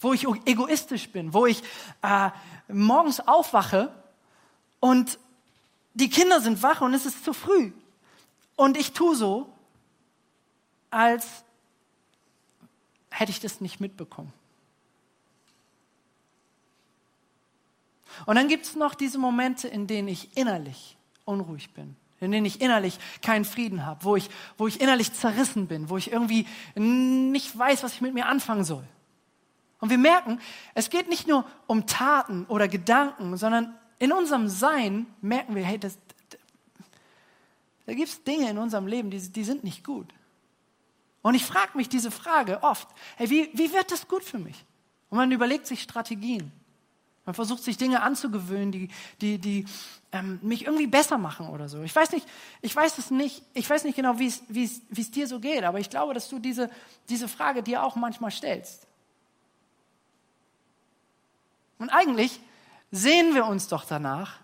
Wo 0.00 0.12
ich 0.12 0.26
egoistisch 0.46 1.10
bin, 1.10 1.34
wo 1.34 1.46
ich 1.46 1.62
äh, 2.02 2.30
morgens 2.68 3.20
aufwache 3.20 3.92
und 4.80 5.18
die 5.94 6.08
Kinder 6.08 6.40
sind 6.40 6.62
wach 6.62 6.80
und 6.80 6.94
es 6.94 7.06
ist 7.06 7.24
zu 7.24 7.32
früh. 7.32 7.72
Und 8.56 8.76
ich 8.76 8.92
tue 8.92 9.14
so, 9.14 9.52
als 10.90 11.44
hätte 13.10 13.30
ich 13.30 13.40
das 13.40 13.60
nicht 13.60 13.80
mitbekommen. 13.80 14.32
Und 18.26 18.36
dann 18.36 18.48
gibt 18.48 18.66
es 18.66 18.76
noch 18.76 18.94
diese 18.94 19.18
Momente, 19.18 19.68
in 19.68 19.86
denen 19.86 20.08
ich 20.08 20.36
innerlich 20.36 20.96
unruhig 21.24 21.72
bin, 21.72 21.96
in 22.20 22.30
denen 22.30 22.46
ich 22.46 22.60
innerlich 22.60 22.98
keinen 23.22 23.44
Frieden 23.44 23.86
habe, 23.86 24.04
wo 24.04 24.16
ich, 24.16 24.28
wo 24.58 24.66
ich 24.66 24.80
innerlich 24.80 25.12
zerrissen 25.12 25.66
bin, 25.66 25.88
wo 25.88 25.96
ich 25.96 26.12
irgendwie 26.12 26.46
nicht 26.74 27.58
weiß, 27.58 27.82
was 27.82 27.94
ich 27.94 28.00
mit 28.00 28.14
mir 28.14 28.26
anfangen 28.26 28.64
soll. 28.64 28.84
Und 29.80 29.88
wir 29.88 29.98
merken, 29.98 30.38
es 30.74 30.90
geht 30.90 31.08
nicht 31.08 31.26
nur 31.26 31.46
um 31.66 31.86
Taten 31.86 32.44
oder 32.46 32.68
Gedanken, 32.68 33.36
sondern 33.38 33.74
in 33.98 34.12
unserem 34.12 34.48
Sein 34.48 35.06
merken 35.22 35.54
wir, 35.54 35.64
hey, 35.64 35.78
das, 35.78 35.98
da 37.86 37.94
gibt 37.94 38.08
es 38.08 38.22
Dinge 38.22 38.50
in 38.50 38.58
unserem 38.58 38.86
Leben, 38.86 39.10
die, 39.10 39.20
die 39.20 39.44
sind 39.44 39.64
nicht 39.64 39.82
gut. 39.84 40.12
Und 41.22 41.34
ich 41.34 41.44
frage 41.44 41.76
mich 41.76 41.88
diese 41.88 42.10
Frage 42.10 42.62
oft, 42.62 42.88
hey, 43.16 43.30
wie, 43.30 43.50
wie 43.54 43.72
wird 43.72 43.90
das 43.90 44.08
gut 44.08 44.22
für 44.22 44.38
mich? 44.38 44.64
Und 45.08 45.16
man 45.16 45.32
überlegt 45.32 45.66
sich 45.66 45.82
Strategien. 45.82 46.52
Man 47.26 47.34
versucht 47.34 47.62
sich 47.62 47.76
Dinge 47.76 48.02
anzugewöhnen, 48.02 48.72
die, 48.72 48.88
die, 49.20 49.38
die 49.38 49.66
ähm, 50.12 50.38
mich 50.42 50.64
irgendwie 50.64 50.86
besser 50.86 51.18
machen 51.18 51.48
oder 51.48 51.68
so. 51.68 51.82
Ich 51.82 51.94
weiß 51.94 52.12
nicht, 52.12 52.26
ich 52.62 52.74
weiß 52.74 52.98
es 52.98 53.10
nicht, 53.10 53.42
ich 53.54 53.68
weiß 53.68 53.84
nicht 53.84 53.96
genau, 53.96 54.18
wie 54.18 54.26
es 54.26 55.10
dir 55.10 55.26
so 55.26 55.38
geht, 55.38 55.64
aber 55.64 55.78
ich 55.78 55.90
glaube, 55.90 56.14
dass 56.14 56.28
du 56.28 56.38
diese, 56.38 56.70
diese 57.08 57.28
Frage 57.28 57.62
dir 57.62 57.84
auch 57.84 57.96
manchmal 57.96 58.30
stellst. 58.30 58.86
Und 61.78 61.90
eigentlich 61.90 62.40
sehen 62.90 63.34
wir 63.34 63.46
uns 63.46 63.68
doch 63.68 63.84
danach, 63.84 64.38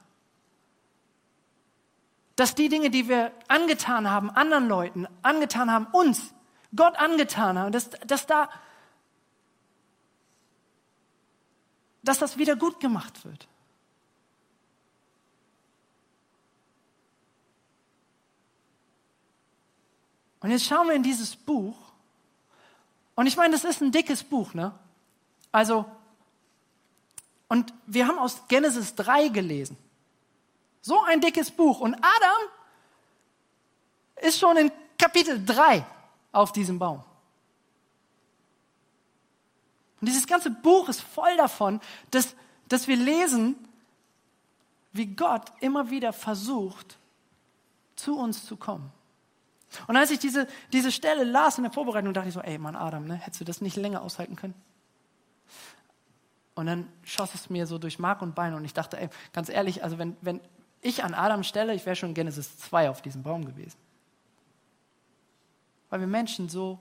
dass 2.37 2.55
die 2.55 2.69
Dinge, 2.69 2.91
die 2.91 3.09
wir 3.09 3.33
angetan 3.49 4.11
haben, 4.11 4.31
anderen 4.31 4.69
Leuten, 4.69 5.09
angetan 5.23 5.71
haben, 5.71 5.87
uns, 5.93 6.35
Gott 6.75 6.97
angetan 6.97 7.59
haben, 7.59 7.73
dass, 7.73 7.91
dass 8.07 8.27
da, 8.27 8.51
dass 12.07 12.19
das 12.19 12.39
wieder 12.39 12.57
gut 12.57 12.81
gemacht 12.81 13.25
wird. 13.25 13.47
Und 20.41 20.51
jetzt 20.51 20.65
schauen 20.65 20.87
wir 20.87 20.95
in 20.95 21.03
dieses 21.03 21.35
Buch. 21.35 21.77
Und 23.17 23.27
ich 23.27 23.37
meine, 23.37 23.53
das 23.55 23.65
ist 23.65 23.81
ein 23.81 23.91
dickes 23.91 24.23
Buch, 24.23 24.55
ne? 24.55 24.73
Also, 25.51 25.85
und 27.49 27.73
wir 27.87 28.07
haben 28.07 28.19
aus 28.19 28.47
Genesis 28.47 28.95
3 28.95 29.29
gelesen. 29.29 29.77
So 30.83 31.03
ein 31.03 31.21
dickes 31.21 31.51
Buch. 31.51 31.81
Und 31.81 31.95
Adam 31.95 32.43
ist 34.17 34.39
schon 34.39 34.57
in 34.57 34.73
Kapitel 34.99 35.45
3 35.45 35.85
auf 36.33 36.53
diesem 36.53 36.79
Baum. 36.79 37.03
Und 40.07 40.11
dieses 40.11 40.29
ganze 40.29 40.53
Buch 40.53 40.89
ist 40.89 41.01
voll 41.01 41.37
davon, 41.37 41.81
dass, 42.13 42.37
dass 42.69 42.87
wir 42.87 42.95
lesen, 42.95 43.57
wie 44.93 45.07
Gott 45.07 45.51
immer 45.59 45.91
wieder 45.91 46.13
versucht, 46.13 46.97
zu 47.97 48.17
uns 48.17 48.47
zu 48.47 48.57
kommen. 48.57 48.93
Und 49.89 49.97
als 49.97 50.13
ich 50.13 50.21
diese, 50.21 50.47
diese 50.73 50.93
Stelle 50.93 51.25
las 51.25 51.59
in 51.59 51.65
der 51.65 51.73
Vorbereitung, 51.73 52.15
dachte 52.15 52.29
ich 52.29 52.35
so, 52.35 52.41
ey 52.41 52.57
Mann, 52.57 52.77
Adam, 52.77 53.05
ne, 53.05 53.15
hättest 53.17 53.41
du 53.41 53.45
das 53.45 53.61
nicht 53.61 53.75
länger 53.75 54.01
aushalten 54.01 54.37
können? 54.37 54.55
Und 56.55 56.67
dann 56.67 56.87
schoss 57.03 57.35
es 57.35 57.51
mir 57.51 57.67
so 57.67 57.77
durch 57.77 57.99
Mark 57.99 58.23
und 58.23 58.37
Bein 58.37 58.55
und 58.55 58.65
ich 58.65 58.75
dachte, 58.75 59.01
ey, 59.01 59.09
ganz 59.33 59.49
ehrlich, 59.49 59.83
also 59.83 59.99
wenn, 59.99 60.17
wenn 60.21 60.41
ich 60.83 61.03
an 61.03 61.15
Adam 61.15 61.43
stelle, 61.43 61.75
ich 61.75 61.85
wäre 61.85 61.97
schon 61.97 62.15
Genesis 62.15 62.57
2 62.59 62.91
auf 62.91 63.03
diesem 63.03 63.25
Baum 63.25 63.45
gewesen. 63.45 63.77
Weil 65.91 65.99
wir 65.99 66.07
Menschen 66.07 66.49
so 66.49 66.79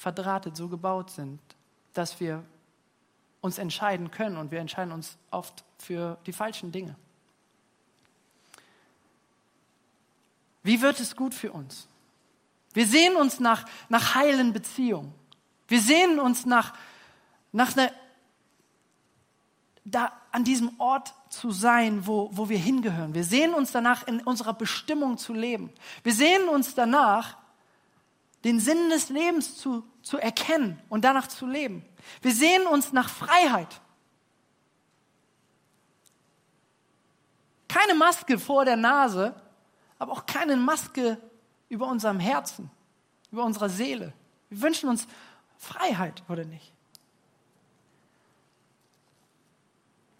verdrahtet, 0.00 0.56
so 0.56 0.68
gebaut 0.68 1.10
sind, 1.10 1.38
dass 1.92 2.20
wir 2.20 2.42
uns 3.40 3.58
entscheiden 3.58 4.10
können 4.10 4.36
und 4.36 4.50
wir 4.50 4.60
entscheiden 4.60 4.92
uns 4.92 5.16
oft 5.30 5.64
für 5.78 6.18
die 6.26 6.32
falschen 6.32 6.72
Dinge. 6.72 6.96
Wie 10.62 10.82
wird 10.82 11.00
es 11.00 11.16
gut 11.16 11.34
für 11.34 11.52
uns? 11.52 11.88
Wir 12.72 12.86
sehen 12.86 13.16
uns 13.16 13.40
nach, 13.40 13.64
nach 13.88 14.14
heilen 14.14 14.52
Beziehungen. 14.52 15.12
Wir 15.68 15.80
sehen 15.80 16.18
uns 16.18 16.46
nach, 16.46 16.74
nach 17.52 17.76
einer 17.76 17.90
da 19.84 20.12
an 20.30 20.44
diesem 20.44 20.78
Ort 20.78 21.14
zu 21.28 21.50
sein, 21.50 22.06
wo, 22.06 22.28
wo 22.32 22.48
wir 22.48 22.58
hingehören. 22.58 23.14
Wir 23.14 23.24
sehen 23.24 23.54
uns 23.54 23.72
danach, 23.72 24.06
in 24.06 24.20
unserer 24.20 24.54
Bestimmung 24.54 25.18
zu 25.18 25.32
leben. 25.32 25.72
Wir 26.02 26.12
sehen 26.12 26.48
uns 26.48 26.74
danach, 26.74 27.36
den 28.44 28.58
Sinn 28.60 28.88
des 28.90 29.08
Lebens 29.08 29.56
zu, 29.56 29.84
zu 30.02 30.18
erkennen 30.18 30.80
und 30.88 31.04
danach 31.04 31.28
zu 31.28 31.46
leben. 31.46 31.84
Wir 32.22 32.32
sehen 32.32 32.66
uns 32.66 32.92
nach 32.92 33.08
Freiheit. 33.08 33.80
Keine 37.68 37.94
Maske 37.94 38.38
vor 38.38 38.64
der 38.64 38.76
Nase, 38.76 39.34
aber 39.98 40.12
auch 40.12 40.26
keine 40.26 40.56
Maske 40.56 41.18
über 41.68 41.86
unserem 41.86 42.18
Herzen, 42.18 42.70
über 43.30 43.44
unserer 43.44 43.68
Seele. 43.68 44.12
Wir 44.48 44.62
wünschen 44.62 44.88
uns 44.88 45.06
Freiheit, 45.58 46.22
oder 46.28 46.44
nicht? 46.44 46.72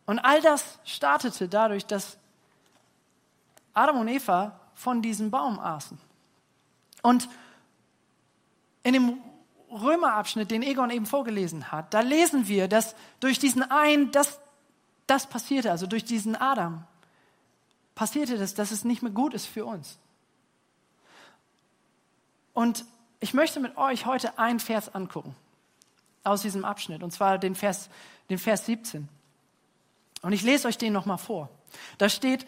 Und 0.07 0.19
all 0.19 0.41
das 0.43 0.79
startete 0.85 1.49
dadurch, 1.49 1.87
dass 1.87 2.19
Adam 3.73 4.01
und 4.01 4.09
Eva 4.09 4.61
von 4.75 5.03
diesem 5.03 5.31
Baum 5.31 5.59
aßen. 5.59 5.99
Und 7.03 7.29
in 8.83 8.93
dem 8.95 9.19
Römerabschnitt, 9.71 10.51
den 10.51 10.63
Egon 10.63 10.91
eben 10.91 11.07
vorgelesen 11.07 11.71
hat, 11.71 11.95
da 11.95 12.01
lesen 12.01 12.49
wir, 12.49 12.67
dass 12.67 12.95
durch 13.21 13.39
diesen 13.39 13.63
einen, 13.63 14.11
das, 14.11 14.41
das 15.07 15.29
passierte, 15.29 15.71
also 15.71 15.87
durch 15.87 16.05
diesen 16.05 16.35
Adam, 16.35 16.85
passierte 17.95 18.37
das, 18.39 18.55
dass 18.55 18.71
es 18.71 18.85
nicht 18.85 19.03
mehr 19.03 19.13
gut 19.13 19.35
ist 19.35 19.47
für 19.47 19.65
uns. 19.65 19.99
Und 22.53 22.85
ich 23.21 23.35
möchte 23.35 23.61
mit 23.61 23.77
euch 23.77 24.07
heute 24.07 24.39
einen 24.39 24.61
Vers 24.61 24.95
angucken 24.95 25.37
aus 26.25 26.43
diesem 26.43 26.65
Abschnitt, 26.65 27.03
und 27.03 27.13
zwar 27.13 27.39
den 27.39 27.55
Vers, 27.55 27.91
den 28.29 28.39
Vers 28.39 28.67
17. 28.67 29.09
Und 30.23 30.33
ich 30.33 30.43
lese 30.43 30.69
euch 30.69 30.79
den 30.79 30.93
nochmal 30.93 31.19
vor. 31.19 31.49
Da 31.99 32.09
steht, 32.09 32.47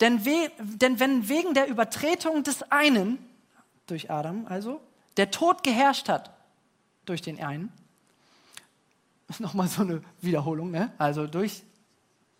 denn, 0.00 0.24
we, 0.24 0.50
denn 0.58 1.00
wenn 1.00 1.28
wegen 1.28 1.54
der 1.54 1.68
Übertretung 1.68 2.42
des 2.42 2.62
einen, 2.70 3.18
durch 3.86 4.10
Adam 4.10 4.46
also, 4.48 4.80
der 5.18 5.30
Tod 5.30 5.62
geherrscht 5.62 6.08
hat, 6.08 6.30
durch 7.04 7.20
den 7.20 7.42
einen, 7.42 7.72
nochmal 9.38 9.68
so 9.68 9.82
eine 9.82 10.02
Wiederholung, 10.20 10.70
ne? 10.70 10.92
also 10.96 11.26
durch, 11.26 11.62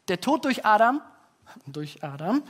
der 0.07 0.21
Tod 0.21 0.45
durch 0.45 0.65
Adam, 0.65 1.03
durch 1.67 2.03
Adam, 2.03 2.43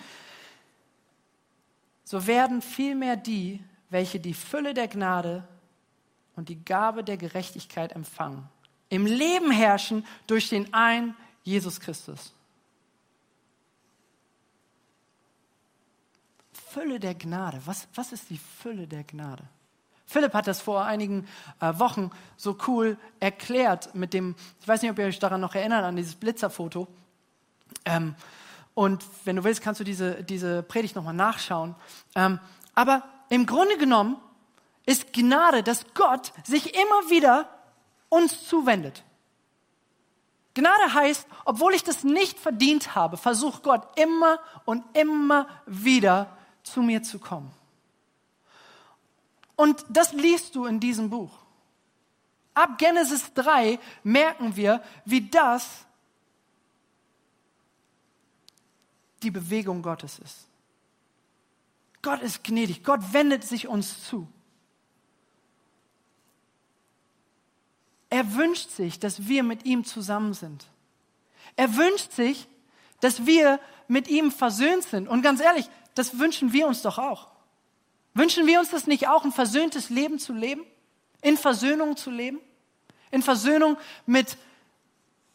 so 2.04 2.26
werden 2.26 2.62
vielmehr 2.62 3.16
die, 3.16 3.62
welche 3.90 4.20
die 4.20 4.34
Fülle 4.34 4.74
der 4.74 4.88
Gnade 4.88 5.46
und 6.36 6.48
die 6.48 6.62
Gabe 6.62 7.02
der 7.02 7.16
Gerechtigkeit 7.16 7.92
empfangen, 7.92 8.48
im 8.90 9.06
Leben 9.06 9.50
herrschen 9.50 10.06
durch 10.26 10.48
den 10.48 10.72
einen 10.72 11.16
Jesus 11.42 11.80
Christus. 11.80 12.32
Fülle 16.52 17.00
der 17.00 17.14
Gnade. 17.14 17.60
Was, 17.64 17.88
was 17.94 18.12
ist 18.12 18.28
die 18.30 18.38
Fülle 18.38 18.86
der 18.86 19.04
Gnade? 19.04 19.44
Philipp 20.10 20.32
hat 20.32 20.46
das 20.46 20.62
vor 20.62 20.86
einigen 20.86 21.28
äh, 21.60 21.78
Wochen 21.78 22.10
so 22.38 22.56
cool 22.66 22.96
erklärt 23.20 23.94
mit 23.94 24.14
dem, 24.14 24.36
ich 24.58 24.66
weiß 24.66 24.80
nicht, 24.80 24.90
ob 24.90 24.98
ihr 24.98 25.04
euch 25.04 25.18
daran 25.18 25.42
noch 25.42 25.54
erinnert, 25.54 25.84
an 25.84 25.96
dieses 25.96 26.14
Blitzerfoto. 26.14 26.88
Ähm, 27.84 28.14
und 28.72 29.04
wenn 29.26 29.36
du 29.36 29.44
willst, 29.44 29.60
kannst 29.60 29.80
du 29.80 29.84
diese, 29.84 30.24
diese 30.24 30.62
Predigt 30.62 30.96
nochmal 30.96 31.12
nachschauen. 31.12 31.74
Ähm, 32.14 32.40
aber 32.74 33.02
im 33.28 33.44
Grunde 33.44 33.76
genommen 33.76 34.16
ist 34.86 35.12
Gnade, 35.12 35.62
dass 35.62 35.84
Gott 35.92 36.32
sich 36.42 36.74
immer 36.74 37.10
wieder 37.10 37.46
uns 38.08 38.48
zuwendet. 38.48 39.04
Gnade 40.54 40.94
heißt, 40.94 41.26
obwohl 41.44 41.74
ich 41.74 41.84
das 41.84 42.02
nicht 42.02 42.38
verdient 42.38 42.94
habe, 42.94 43.18
versucht 43.18 43.62
Gott 43.62 43.86
immer 43.98 44.38
und 44.64 44.82
immer 44.96 45.48
wieder 45.66 46.34
zu 46.62 46.80
mir 46.80 47.02
zu 47.02 47.18
kommen. 47.18 47.57
Und 49.58 49.84
das 49.88 50.12
liest 50.12 50.54
du 50.54 50.66
in 50.66 50.78
diesem 50.78 51.10
Buch. 51.10 51.32
Ab 52.54 52.78
Genesis 52.78 53.34
3 53.34 53.80
merken 54.04 54.54
wir, 54.54 54.84
wie 55.04 55.28
das 55.28 55.84
die 59.24 59.32
Bewegung 59.32 59.82
Gottes 59.82 60.20
ist. 60.20 60.46
Gott 62.02 62.22
ist 62.22 62.44
gnädig. 62.44 62.84
Gott 62.84 63.12
wendet 63.12 63.42
sich 63.42 63.66
uns 63.66 64.04
zu. 64.04 64.28
Er 68.10 68.36
wünscht 68.36 68.70
sich, 68.70 69.00
dass 69.00 69.26
wir 69.26 69.42
mit 69.42 69.64
ihm 69.64 69.84
zusammen 69.84 70.34
sind. 70.34 70.66
Er 71.56 71.76
wünscht 71.76 72.12
sich, 72.12 72.46
dass 73.00 73.26
wir 73.26 73.58
mit 73.88 74.06
ihm 74.06 74.30
versöhnt 74.30 74.84
sind. 74.84 75.08
Und 75.08 75.22
ganz 75.22 75.40
ehrlich, 75.40 75.68
das 75.96 76.20
wünschen 76.20 76.52
wir 76.52 76.68
uns 76.68 76.82
doch 76.82 76.98
auch. 76.98 77.37
Wünschen 78.18 78.48
wir 78.48 78.58
uns 78.58 78.70
das 78.70 78.88
nicht 78.88 79.06
auch, 79.06 79.24
ein 79.24 79.30
versöhntes 79.30 79.90
Leben 79.90 80.18
zu 80.18 80.32
leben? 80.32 80.66
In 81.22 81.36
Versöhnung 81.36 81.96
zu 81.96 82.10
leben? 82.10 82.40
In 83.12 83.22
Versöhnung 83.22 83.76
mit, 84.06 84.36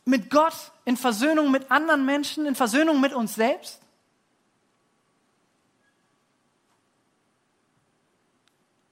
mit 0.03 0.29
Gott? 0.29 0.53
In 0.83 0.97
Versöhnung 0.97 1.49
mit 1.49 1.71
anderen 1.71 2.05
Menschen? 2.05 2.45
In 2.45 2.55
Versöhnung 2.55 2.99
mit 2.99 3.13
uns 3.13 3.35
selbst? 3.35 3.79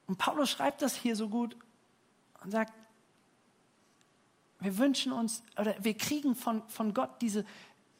Und 0.06 0.16
Paulus 0.16 0.48
schreibt 0.48 0.80
das 0.80 0.96
hier 0.96 1.14
so 1.14 1.28
gut 1.28 1.54
und 2.42 2.50
sagt, 2.50 2.72
wir 4.60 4.78
wünschen 4.78 5.12
uns 5.12 5.42
oder 5.58 5.74
wir 5.84 5.92
kriegen 5.92 6.34
von, 6.34 6.66
von 6.68 6.94
Gott 6.94 7.20
diese, 7.20 7.44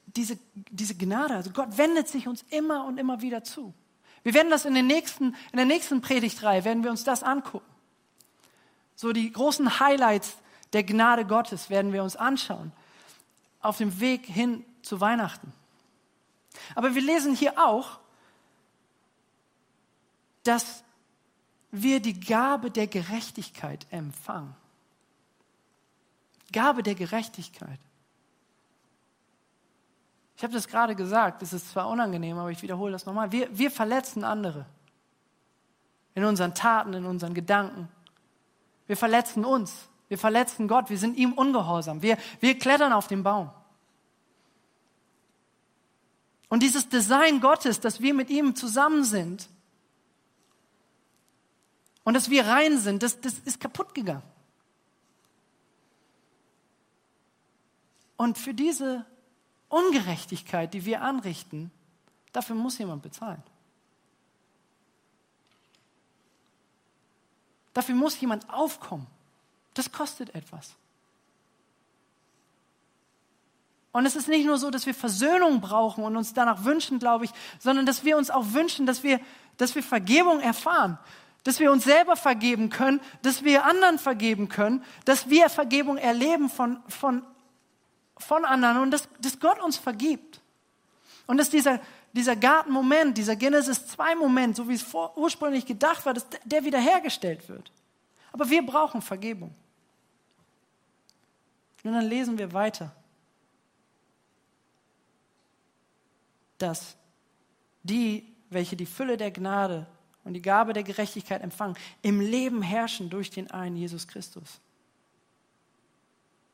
diese, 0.07 0.39
diese 0.55 0.95
Gnade. 0.95 1.35
Also 1.35 1.51
Gott 1.51 1.77
wendet 1.77 2.09
sich 2.09 2.29
uns 2.29 2.47
immer 2.49 2.87
und 2.87 2.97
immer 2.97 3.21
wieder 3.21 3.45
zu. 3.45 3.75
Wir 4.23 4.35
werden 4.35 4.51
das 4.51 4.65
in, 4.65 4.75
den 4.75 4.87
nächsten, 4.87 5.35
in 5.53 5.57
der 5.57 5.67
nächsten 5.67 6.01
Predigtreihe, 6.01 6.65
werden 6.65 6.85
wir 6.85 6.91
uns 6.91 7.05
das 7.05 7.23
angucken. 7.23 7.67
So 8.95 9.13
die 9.13 9.33
großen 9.33 9.81
Highlights 9.81 10.37
der 10.73 10.85
Gnade 10.85 11.25
Gottes 11.25 11.71
werden 11.71 11.93
wir 11.93 12.03
uns 12.03 12.17
anschauen 12.17 12.73
auf 13.61 13.79
dem 13.79 14.01
Weg 14.01 14.27
hin 14.27 14.65
zu 14.83 15.01
Weihnachten. 15.01 15.53
Aber 16.75 16.95
wir 16.95 17.03
lesen 17.03 17.35
hier 17.35 17.59
auch, 17.59 17.99
dass 20.43 20.83
wir 21.71 22.01
die 22.01 22.19
Gabe 22.19 22.71
der 22.71 22.87
Gerechtigkeit 22.87 23.87
empfangen. 23.91 24.55
Gabe 26.53 26.83
der 26.83 26.95
Gerechtigkeit. 26.95 27.79
Ich 30.43 30.45
habe 30.45 30.55
das 30.55 30.67
gerade 30.67 30.97
gesagt, 30.97 31.41
es 31.45 31.53
ist 31.53 31.71
zwar 31.71 31.89
unangenehm, 31.89 32.37
aber 32.37 32.51
ich 32.51 32.61
wiederhole 32.63 32.91
das 32.91 33.07
nochmal. 33.07 33.31
Wir, 33.31 33.57
wir 33.57 33.71
verletzen 33.71 34.25
andere. 34.25 34.67
In 36.17 36.25
unseren 36.25 36.53
Taten, 36.53 36.95
in 36.95 37.07
unseren 37.07 37.33
Gedanken. 37.33 37.89
Wir 38.89 38.97
verletzen 38.97 39.45
uns. 39.45 39.89
Wir 40.09 40.19
verletzen 40.19 40.67
Gott. 40.67 40.91
Wir 40.91 40.99
sind 40.99 41.17
ihm 41.17 41.33
ungehorsam. 41.35 42.03
Wir, 42.03 42.19
wir 42.41 42.59
klettern 42.59 42.93
auf 42.93 43.07
den 43.07 43.23
Baum. 43.23 43.53
Und 46.49 46.65
dieses 46.65 46.89
Design 46.89 47.41
Gottes, 47.41 47.79
dass 47.79 48.01
wir 48.01 48.13
mit 48.13 48.29
ihm 48.29 48.57
zusammen 48.57 49.05
sind 49.05 49.49
und 52.03 52.15
dass 52.15 52.31
wir 52.31 52.49
rein 52.49 52.79
sind, 52.79 53.05
das, 53.05 53.21
das 53.21 53.35
ist 53.35 53.61
kaputt 53.61 53.95
gegangen. 53.95 54.25
Und 58.17 58.39
für 58.39 58.55
diese 58.55 59.07
Ungerechtigkeit, 59.73 60.75
die 60.75 60.85
wir 60.85 61.01
anrichten, 61.01 61.71
dafür 62.33 62.55
muss 62.55 62.77
jemand 62.77 63.03
bezahlen. 63.03 63.43
Dafür 67.73 67.95
muss 67.95 68.21
jemand 68.21 68.51
aufkommen. 68.51 69.07
Das 69.73 69.91
kostet 69.91 70.35
etwas. 70.35 70.75
Und 73.93 74.05
es 74.05 74.15
ist 74.15 74.29
nicht 74.29 74.45
nur 74.45 74.59
so, 74.59 74.71
dass 74.71 74.85
wir 74.85 74.95
Versöhnung 74.95 75.63
brauchen 75.63 76.05
und 76.05 76.19
uns 76.19 76.35
danach 76.35 76.65
wünschen, 76.65 76.99
glaube 76.99 77.25
ich, 77.25 77.31
sondern 77.59 77.87
dass 77.87 78.05
wir 78.05 78.19
uns 78.19 78.31
auch 78.31 78.53
wünschen, 78.53 78.85
dass 78.85 79.03
wir, 79.03 79.21
dass 79.57 79.75
wir 79.75 79.83
Vergebung 79.83 80.41
erfahren, 80.41 80.99
dass 81.45 81.61
wir 81.61 81.73
uns 81.73 81.85
selber 81.85 82.17
vergeben 82.17 82.69
können, 82.69 83.01
dass 83.23 83.43
wir 83.43 83.65
anderen 83.65 83.99
vergeben 83.99 84.51
können, 84.51 84.85
dass 85.07 85.31
wir 85.31 85.49
Vergebung 85.49 85.97
erleben 85.97 86.51
von, 86.51 86.79
von 86.89 87.23
von 88.19 88.45
anderen 88.45 88.79
und 88.79 88.91
dass, 88.91 89.09
dass 89.21 89.39
Gott 89.39 89.61
uns 89.61 89.77
vergibt. 89.77 90.41
Und 91.27 91.39
dass 91.39 91.51
dieser, 91.51 91.81
dieser 92.13 92.37
Gartenmoment, 92.37 93.17
dieser 93.17 93.37
Genesis 93.37 93.79
2-Moment, 93.97 94.57
so 94.57 94.69
wie 94.69 94.75
es 94.75 94.83
vor, 94.83 95.17
ursprünglich 95.17 95.67
gedacht 95.67 96.05
war, 96.05 96.15
dass 96.15 96.27
der 96.45 96.65
wiederhergestellt 96.65 97.49
wird. 97.49 97.73
Aber 98.33 98.49
wir 98.49 98.65
brauchen 98.65 99.03
Vergebung. 99.03 99.55
Und 101.85 101.93
dann 101.93 102.07
lesen 102.07 102.39
wir 102.39 102.53
weiter, 102.53 102.95
dass 106.59 106.97
die, 107.83 108.33
welche 108.51 108.77
die 108.77 108.87
Fülle 108.87 109.17
der 109.17 109.33
Gnade 109.33 109.87
und 110.25 110.35
die 110.35 110.43
Gabe 110.43 110.73
der 110.73 110.85
Gerechtigkeit 110.85 111.43
empfangen, 111.43 111.77
im 112.03 112.21
Leben 112.21 112.63
herrschen 112.63 113.11
durch 113.11 113.31
den 113.31 113.51
einen 113.51 113.77
Jesus 113.77 114.07
Christus. 114.07 114.61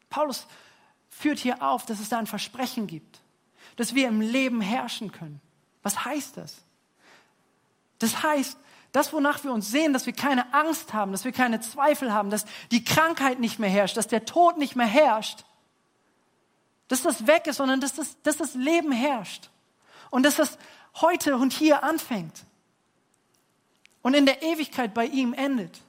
Paulus 0.09 0.47
führt 1.18 1.38
hier 1.38 1.62
auf, 1.62 1.85
dass 1.85 2.00
es 2.00 2.09
da 2.09 2.18
ein 2.18 2.26
Versprechen 2.26 2.87
gibt, 2.87 3.20
dass 3.76 3.94
wir 3.94 4.09
im 4.09 4.20
Leben 4.20 4.61
herrschen 4.61 5.11
können. 5.11 5.40
Was 5.83 6.04
heißt 6.04 6.37
das? 6.37 6.62
Das 7.98 8.22
heißt, 8.22 8.57
das, 8.92 9.12
wonach 9.12 9.44
wir 9.44 9.52
uns 9.52 9.70
sehen, 9.70 9.92
dass 9.92 10.07
wir 10.07 10.12
keine 10.12 10.54
Angst 10.54 10.94
haben, 10.94 11.12
dass 11.12 11.24
wir 11.24 11.33
keine 11.33 11.61
Zweifel 11.61 12.12
haben, 12.12 12.31
dass 12.31 12.46
die 12.70 12.85
Krankheit 12.85 13.40
nicht 13.40 13.59
mehr 13.59 13.68
herrscht, 13.68 13.96
dass 13.96 14.07
der 14.07 14.24
Tod 14.24 14.59
nicht 14.59 14.76
mehr 14.76 14.87
herrscht, 14.87 15.44
dass 16.87 17.02
das 17.02 17.26
weg 17.26 17.46
ist, 17.46 17.57
sondern 17.57 17.81
dass 17.81 17.94
das, 17.94 18.16
dass 18.22 18.37
das 18.38 18.54
Leben 18.54 18.92
herrscht 18.92 19.50
und 20.11 20.22
dass 20.22 20.37
das 20.37 20.57
heute 21.00 21.37
und 21.37 21.52
hier 21.52 21.83
anfängt 21.83 22.44
und 24.02 24.14
in 24.14 24.24
der 24.24 24.42
Ewigkeit 24.42 24.94
bei 24.94 25.04
ihm 25.04 25.35
endet. 25.35 25.83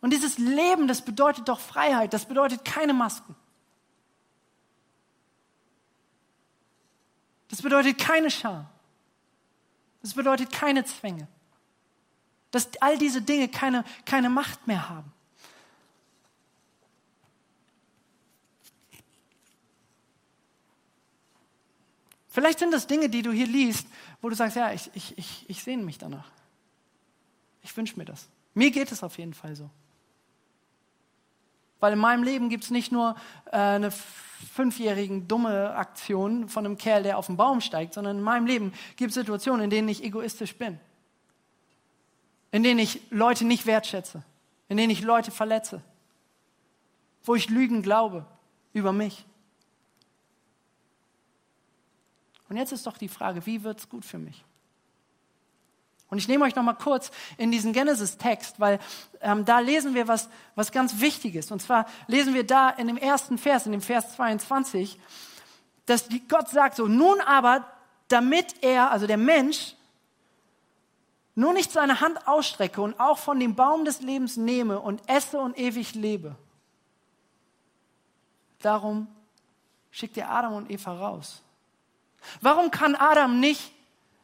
Und 0.00 0.10
dieses 0.10 0.38
Leben, 0.38 0.88
das 0.88 1.02
bedeutet 1.02 1.48
doch 1.48 1.60
Freiheit, 1.60 2.12
das 2.12 2.24
bedeutet 2.24 2.64
keine 2.64 2.94
Masken. 2.94 3.36
Das 7.48 7.60
bedeutet 7.62 7.98
keine 7.98 8.30
Scham. 8.30 8.66
Das 10.02 10.14
bedeutet 10.14 10.50
keine 10.52 10.84
Zwänge. 10.84 11.26
Dass 12.50 12.68
all 12.80 12.96
diese 12.96 13.20
Dinge 13.20 13.48
keine, 13.48 13.84
keine 14.06 14.30
Macht 14.30 14.66
mehr 14.66 14.88
haben. 14.88 15.12
Vielleicht 22.28 22.60
sind 22.60 22.70
das 22.70 22.86
Dinge, 22.86 23.08
die 23.08 23.22
du 23.22 23.32
hier 23.32 23.46
liest, 23.46 23.86
wo 24.22 24.28
du 24.28 24.36
sagst, 24.36 24.56
ja, 24.56 24.72
ich, 24.72 24.88
ich, 24.94 25.18
ich, 25.18 25.50
ich 25.50 25.62
sehne 25.62 25.82
mich 25.82 25.98
danach. 25.98 26.30
Ich 27.62 27.76
wünsche 27.76 27.98
mir 27.98 28.04
das. 28.04 28.28
Mir 28.54 28.70
geht 28.70 28.92
es 28.92 29.02
auf 29.02 29.18
jeden 29.18 29.34
Fall 29.34 29.56
so. 29.56 29.68
Weil 31.80 31.94
in 31.94 31.98
meinem 31.98 32.22
Leben 32.22 32.48
gibt 32.48 32.64
es 32.64 32.70
nicht 32.70 32.92
nur 32.92 33.16
äh, 33.46 33.56
eine 33.56 33.90
fünfjährigen 33.90 35.28
dumme 35.28 35.74
Aktion 35.74 36.48
von 36.48 36.64
einem 36.64 36.76
Kerl, 36.76 37.02
der 37.02 37.18
auf 37.18 37.26
den 37.26 37.36
Baum 37.36 37.60
steigt, 37.60 37.94
sondern 37.94 38.18
in 38.18 38.22
meinem 38.22 38.46
Leben 38.46 38.72
gibt 38.96 39.10
es 39.10 39.14
Situationen, 39.14 39.64
in 39.64 39.70
denen 39.70 39.88
ich 39.88 40.04
egoistisch 40.04 40.56
bin. 40.56 40.78
In 42.52 42.62
denen 42.62 42.80
ich 42.80 43.00
Leute 43.10 43.44
nicht 43.44 43.66
wertschätze. 43.66 44.22
In 44.68 44.76
denen 44.76 44.90
ich 44.90 45.02
Leute 45.02 45.30
verletze. 45.30 45.82
Wo 47.24 47.34
ich 47.34 47.48
Lügen 47.48 47.82
glaube 47.82 48.26
über 48.72 48.92
mich. 48.92 49.24
Und 52.48 52.56
jetzt 52.56 52.72
ist 52.72 52.86
doch 52.86 52.96
die 52.96 53.08
Frage, 53.08 53.46
wie 53.46 53.62
wird 53.62 53.78
es 53.78 53.88
gut 53.88 54.04
für 54.04 54.18
mich? 54.18 54.44
Und 56.10 56.18
ich 56.18 56.26
nehme 56.26 56.44
euch 56.44 56.56
noch 56.56 56.64
mal 56.64 56.74
kurz 56.74 57.12
in 57.38 57.52
diesen 57.52 57.72
Genesis-Text, 57.72 58.58
weil 58.58 58.80
ähm, 59.20 59.44
da 59.44 59.60
lesen 59.60 59.94
wir 59.94 60.08
was, 60.08 60.28
was 60.56 60.72
ganz 60.72 61.00
Wichtiges. 61.00 61.52
Und 61.52 61.62
zwar 61.62 61.86
lesen 62.08 62.34
wir 62.34 62.44
da 62.44 62.68
in 62.70 62.88
dem 62.88 62.96
ersten 62.96 63.38
Vers, 63.38 63.66
in 63.66 63.72
dem 63.72 63.80
Vers 63.80 64.16
22, 64.16 64.98
dass 65.86 66.08
Gott 66.28 66.48
sagt 66.48 66.76
so, 66.76 66.86
nun 66.86 67.20
aber, 67.20 67.64
damit 68.08 68.62
er, 68.62 68.90
also 68.90 69.06
der 69.06 69.16
Mensch, 69.16 69.76
nur 71.36 71.52
nicht 71.52 71.70
seine 71.70 72.00
Hand 72.00 72.26
ausstrecke 72.26 72.82
und 72.82 72.98
auch 72.98 73.18
von 73.18 73.38
dem 73.38 73.54
Baum 73.54 73.84
des 73.84 74.00
Lebens 74.00 74.36
nehme 74.36 74.80
und 74.80 75.00
esse 75.08 75.38
und 75.38 75.56
ewig 75.56 75.94
lebe. 75.94 76.34
Darum 78.60 79.06
schickt 79.90 80.16
er 80.16 80.30
Adam 80.30 80.54
und 80.54 80.70
Eva 80.70 80.92
raus. 80.92 81.40
Warum 82.40 82.70
kann 82.70 82.94
Adam 82.96 83.40
nicht 83.40 83.72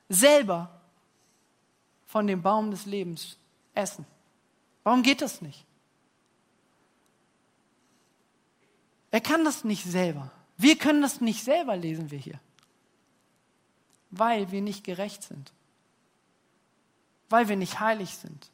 selber 0.09 0.76
von 2.07 2.27
dem 2.27 2.43
Baum 2.43 2.71
des 2.71 2.87
Lebens 2.87 3.37
essen? 3.75 4.07
Warum 4.85 5.03
geht 5.03 5.21
das 5.21 5.43
nicht? 5.43 5.67
Er 9.11 9.21
kann 9.21 9.45
das 9.45 9.65
nicht 9.65 9.85
selber. 9.85 10.31
Wir 10.57 10.77
können 10.77 11.03
das 11.03 11.21
nicht 11.21 11.43
selber, 11.45 11.77
lesen 11.77 12.11
wir 12.11 12.19
hier. 12.19 12.41
Weil 14.11 14.51
wir 14.51 14.63
nicht 14.63 14.85
gerecht 14.85 15.23
sind. 15.23 15.53
Weil 17.29 17.49
wir 17.49 17.57
nicht 17.57 17.81
heilig 17.81 18.17
sind. 18.17 18.51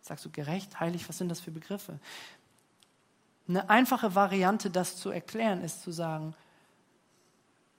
Sagst 0.00 0.24
du 0.24 0.30
gerecht, 0.30 0.78
heilig, 0.80 1.08
was 1.08 1.18
sind 1.18 1.28
das 1.28 1.40
für 1.40 1.50
Begriffe? 1.50 1.98
Eine 3.48 3.68
einfache 3.68 4.14
Variante, 4.14 4.70
das 4.70 4.96
zu 4.96 5.10
erklären, 5.10 5.62
ist 5.62 5.82
zu 5.82 5.92
sagen, 5.92 6.34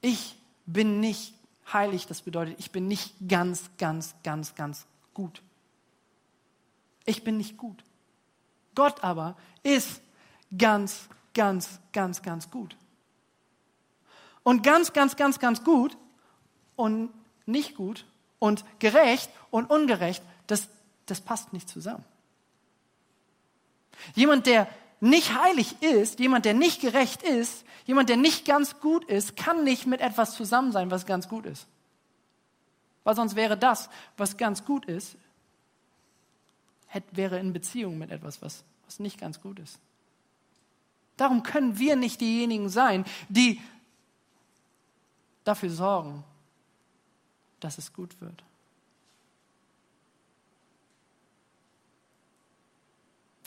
ich 0.02 0.36
bin 0.65 1.00
nicht 1.00 1.34
heilig, 1.71 2.08
das 2.08 2.21
bedeutet, 2.21 2.56
ich 2.60 2.71
bin 2.71 2.88
nicht 2.88 3.13
ganz, 3.27 3.69
ganz, 3.77 4.15
ganz, 4.23 4.56
ganz 4.56 4.86
gut. 5.13 5.41
Ich 7.06 7.23
bin 7.23 7.38
nicht 7.38 7.58
gut. 7.58 7.84
Gott 8.75 9.03
aber 9.03 9.36
ist 9.63 10.01
ganz, 10.58 11.08
ganz, 11.34 11.80
ganz, 11.93 12.21
ganz 12.21 12.51
gut. 12.51 12.75
Und 14.43 14.63
ganz, 14.63 14.93
ganz, 14.93 15.15
ganz, 15.15 15.39
ganz 15.39 15.63
gut 15.63 15.97
und 16.75 17.10
nicht 17.45 17.75
gut 17.75 18.06
und 18.39 18.63
gerecht 18.80 19.30
und 19.51 19.69
ungerecht, 19.69 20.23
das, 20.47 20.67
das 21.06 21.21
passt 21.21 21.53
nicht 21.53 21.67
zusammen. 21.67 22.06
Jemand, 24.15 24.45
der 24.45 24.67
nicht 24.99 25.39
heilig 25.39 25.81
ist, 25.81 26.19
jemand, 26.19 26.45
der 26.45 26.53
nicht 26.53 26.81
gerecht 26.81 27.23
ist, 27.23 27.65
jemand, 27.86 28.10
der 28.10 28.17
nicht 28.17 28.45
ganz 28.45 28.79
gut 28.79 29.05
ist, 29.05 29.36
kann 29.36 29.63
nicht 29.63 29.86
mit 29.86 30.01
etwas 30.01 30.33
zusammen 30.33 30.71
sein, 30.71 30.91
was 30.91 31.05
ganz 31.05 31.27
gut 31.29 31.45
ist. 31.45 31.67
Weil 33.03 33.15
sonst 33.15 33.36
wäre 33.36 33.57
das, 33.57 33.89
was 34.17 34.38
ganz 34.38 34.65
gut 34.65 34.86
ist, 34.86 35.15
hätte, 36.88 37.15
wäre 37.15 37.39
in 37.39 37.53
Beziehung 37.53 37.97
mit 37.97 38.12
etwas, 38.12 38.41
was, 38.41 38.63
was 38.86 38.99
nicht 38.99 39.19
ganz 39.19 39.41
gut 39.41 39.60
ist. 39.60 39.79
Darum 41.15 41.43
können 41.43 41.79
wir 41.79 41.95
nicht 41.95 42.21
diejenigen 42.21 42.69
sein, 42.69 43.05
die 43.29 43.62
dafür 45.43 45.69
sorgen, 45.69 46.23
dass 47.60 47.77
es 47.77 47.93
gut 47.93 48.19
wird. 48.21 48.43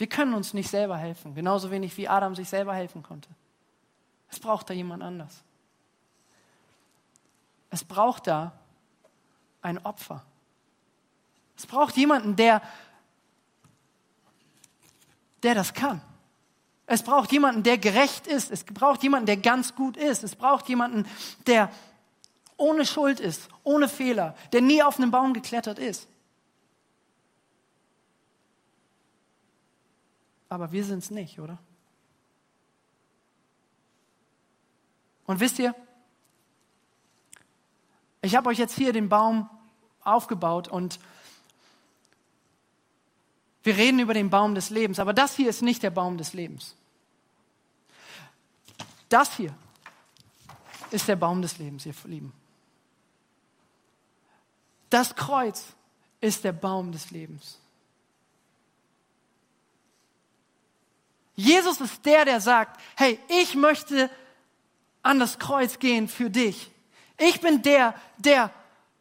Wir 0.01 0.07
können 0.07 0.33
uns 0.33 0.55
nicht 0.55 0.71
selber 0.71 0.97
helfen, 0.97 1.35
genauso 1.35 1.71
wenig 1.71 1.95
wie 1.99 2.09
Adam 2.09 2.35
sich 2.35 2.49
selber 2.49 2.75
helfen 2.75 3.03
konnte. 3.03 3.29
Es 4.31 4.41
braucht 4.41 4.71
da 4.71 4.73
jemand 4.73 5.03
anders. 5.03 5.43
Es 7.69 7.85
braucht 7.85 8.27
da 8.27 8.53
ein 9.61 9.77
Opfer. 9.85 10.25
Es 11.55 11.67
braucht 11.67 11.99
jemanden, 11.99 12.35
der, 12.35 12.63
der 15.43 15.55
das 15.55 15.75
kann. 15.75 16.01
Es 16.87 17.03
braucht 17.03 17.31
jemanden, 17.31 17.63
der 17.63 17.77
gerecht 17.77 18.27
ist. 18.27 18.51
Es 18.51 18.65
braucht 18.65 19.03
jemanden, 19.03 19.27
der 19.27 19.37
ganz 19.37 19.75
gut 19.75 19.99
ist. 19.99 20.25
Es 20.25 20.35
braucht 20.35 20.71
jemanden, 20.71 21.07
der 21.47 21.71
ohne 22.57 22.87
Schuld 22.87 23.21
ist, 23.21 23.51
ohne 23.65 23.87
Fehler, 23.87 24.35
der 24.53 24.63
nie 24.63 24.83
auf 24.83 24.99
einen 24.99 25.11
Baum 25.11 25.35
geklettert 25.35 25.79
ist. 25.79 26.09
Aber 30.51 30.73
wir 30.73 30.85
sind 30.85 30.99
es 30.99 31.11
nicht, 31.11 31.41
oder? 31.41 31.59
Und 35.27 35.41
wisst 35.41 35.59
ihr, 35.61 35.75
ich 38.21 38.35
habe 38.35 38.51
euch 38.51 38.59
jetzt 38.59 38.75
hier 38.75 38.93
den 38.93 39.09
Baum 39.09 39.49
aufgebaut 40.03 40.69
und 40.69 40.99
wir 43.63 43.77
reden 43.77 44.01
über 44.01 44.13
den 44.13 44.29
Baum 44.29 44.55
des 44.55 44.71
Lebens, 44.71 44.99
aber 44.99 45.15
das 45.15 45.37
hier 45.37 45.49
ist 45.49 45.63
nicht 45.63 45.83
der 45.83 45.91
Baum 45.91 46.19
des 46.19 46.33
Lebens. 46.33 46.75
Das 49.09 49.37
hier 49.37 49.55
ist 50.91 51.07
der 51.07 51.17
Baum 51.17 51.43
des 51.43 51.59
Lebens, 51.59 51.87
ihr 51.87 51.95
Lieben. 52.05 52.33
Das 54.89 55.15
Kreuz 55.15 55.75
ist 56.21 56.43
der 56.43 56.53
Baum 56.53 56.91
des 56.91 57.13
Lebens. 57.13 57.60
Jesus 61.41 61.81
ist 61.81 62.05
der, 62.05 62.27
der 62.27 62.41
sagt, 62.41 62.79
hey, 62.97 63.19
ich 63.29 63.55
möchte 63.55 64.11
an 65.03 65.19
das 65.19 65.39
Kreuz 65.39 65.79
gehen 65.79 66.07
für 66.07 66.29
dich. 66.29 66.71
Ich 67.17 67.41
bin 67.41 67.63
der, 67.63 67.95
der 68.19 68.51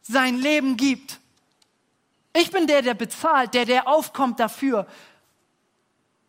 sein 0.01 0.37
Leben 0.37 0.77
gibt. 0.77 1.19
Ich 2.33 2.49
bin 2.49 2.65
der, 2.65 2.81
der 2.81 2.93
bezahlt, 2.93 3.53
der, 3.53 3.65
der 3.65 3.89
aufkommt 3.89 4.39
dafür, 4.39 4.87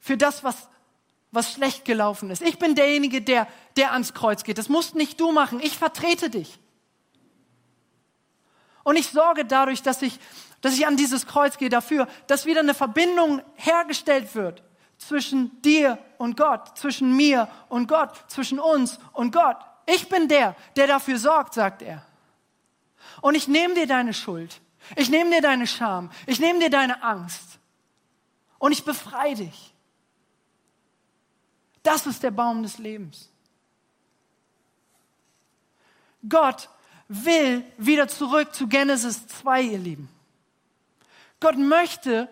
für 0.01 0.17
das, 0.17 0.43
was, 0.43 0.69
was 1.31 1.53
schlecht 1.53 1.85
gelaufen 1.85 2.31
ist. 2.31 2.43
Ich 2.43 2.59
bin 2.59 2.75
derjenige, 2.75 3.23
der, 3.23 3.47
der 3.77 3.93
ans 3.93 4.13
Kreuz 4.13 4.43
geht. 4.43 4.59
Das 4.59 4.69
musst 4.69 4.97
nicht 4.97 5.21
du 5.21 5.31
machen. 5.31 5.61
Ich 5.61 5.79
vertrete 5.79 6.29
dich. 6.29 6.59
Und 8.83 8.97
ich 8.97 9.07
sorge 9.11 9.45
dadurch, 9.45 9.83
dass 9.83 10.03
ich, 10.03 10.19
dass 10.61 10.75
ich 10.75 10.89
an 10.89 10.97
dieses 10.97 11.29
Kreuz 11.29 11.57
gehe, 11.57 11.69
dafür, 11.69 12.09
dass 12.27 12.47
wieder 12.47 12.61
eine 12.61 12.75
Verbindung 12.75 13.43
hergestellt 13.55 14.35
wird 14.35 14.65
zwischen 15.01 15.61
dir 15.63 15.99
und 16.19 16.37
Gott, 16.37 16.79
zwischen 16.79 17.17
mir 17.17 17.49
und 17.69 17.89
Gott, 17.89 18.25
zwischen 18.29 18.61
uns 18.61 18.99
und 19.13 19.33
Gott. 19.33 19.57
Ich 19.87 20.09
bin 20.09 20.29
der, 20.29 20.55
der 20.77 20.87
dafür 20.87 21.19
sorgt, 21.19 21.55
sagt 21.55 21.83
er. 21.83 22.05
Und 23.23 23.35
ich 23.35 23.49
nehme 23.49 23.75
dir 23.75 23.87
deine 23.87 24.13
Schuld. 24.13 24.61
Ich 24.97 25.09
nehme 25.09 25.31
dir 25.31 25.41
deine 25.41 25.67
Scham. 25.67 26.11
Ich 26.27 26.39
nehme 26.39 26.61
dir 26.61 26.71
deine 26.71 27.03
Angst. 27.03 27.59
Und 28.59 28.73
ich 28.73 28.85
befreie 28.85 29.35
dich. 29.35 29.75
Das 31.83 32.07
ist 32.07 32.23
der 32.23 32.31
Baum 32.31 32.63
des 32.63 32.79
Lebens. 32.79 33.31
Gott 36.29 36.69
will 37.09 37.65
wieder 37.79 38.07
zurück 38.07 38.55
zu 38.55 38.69
Genesis 38.69 39.27
2, 39.27 39.63
ihr 39.63 39.79
Lieben. 39.79 40.09
Gott 41.41 41.57
möchte, 41.57 42.29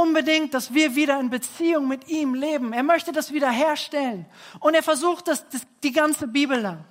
unbedingt, 0.00 0.54
dass 0.54 0.72
wir 0.74 0.94
wieder 0.94 1.18
in 1.20 1.30
Beziehung 1.30 1.88
mit 1.88 2.08
ihm 2.08 2.34
leben. 2.34 2.72
Er 2.72 2.82
möchte 2.82 3.12
das 3.12 3.32
wieder 3.32 3.50
herstellen. 3.50 4.26
Und 4.60 4.74
er 4.74 4.82
versucht 4.82 5.28
das, 5.28 5.48
das 5.48 5.66
die 5.82 5.92
ganze 5.92 6.28
Bibel 6.28 6.60
lang. 6.60 6.84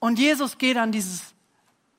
Und 0.00 0.18
Jesus 0.18 0.58
geht 0.58 0.76
an 0.76 0.92
dieses, 0.92 1.34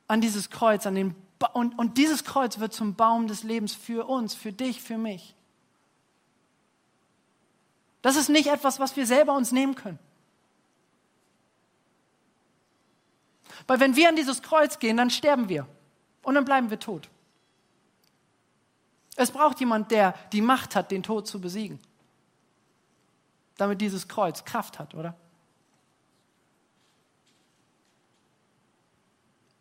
an 0.07 0.21
dieses 0.21 0.49
Kreuz, 0.49 0.85
an 0.85 0.95
den 0.95 1.15
ba 1.37 1.47
und, 1.47 1.77
und 1.77 1.97
dieses 1.97 2.23
Kreuz 2.23 2.59
wird 2.59 2.73
zum 2.73 2.95
Baum 2.95 3.27
des 3.27 3.43
Lebens 3.43 3.73
für 3.73 4.07
uns, 4.07 4.35
für 4.35 4.53
dich, 4.53 4.81
für 4.81 4.97
mich. 4.97 5.35
Das 8.01 8.15
ist 8.15 8.29
nicht 8.29 8.47
etwas, 8.47 8.79
was 8.79 8.95
wir 8.95 9.05
selber 9.05 9.35
uns 9.35 9.51
nehmen 9.51 9.75
können. 9.75 9.99
Weil 13.67 13.79
wenn 13.79 13.95
wir 13.95 14.09
an 14.09 14.15
dieses 14.15 14.41
Kreuz 14.41 14.79
gehen, 14.79 14.97
dann 14.97 15.09
sterben 15.09 15.49
wir 15.49 15.67
und 16.23 16.35
dann 16.35 16.45
bleiben 16.45 16.69
wir 16.69 16.79
tot. 16.79 17.09
Es 19.15 19.31
braucht 19.31 19.59
jemand, 19.59 19.91
der 19.91 20.13
die 20.31 20.41
Macht 20.41 20.75
hat, 20.75 20.91
den 20.91 21.03
Tod 21.03 21.27
zu 21.27 21.41
besiegen. 21.41 21.79
Damit 23.57 23.81
dieses 23.81 24.07
Kreuz 24.07 24.45
Kraft 24.45 24.79
hat, 24.79 24.95
oder? 24.95 25.15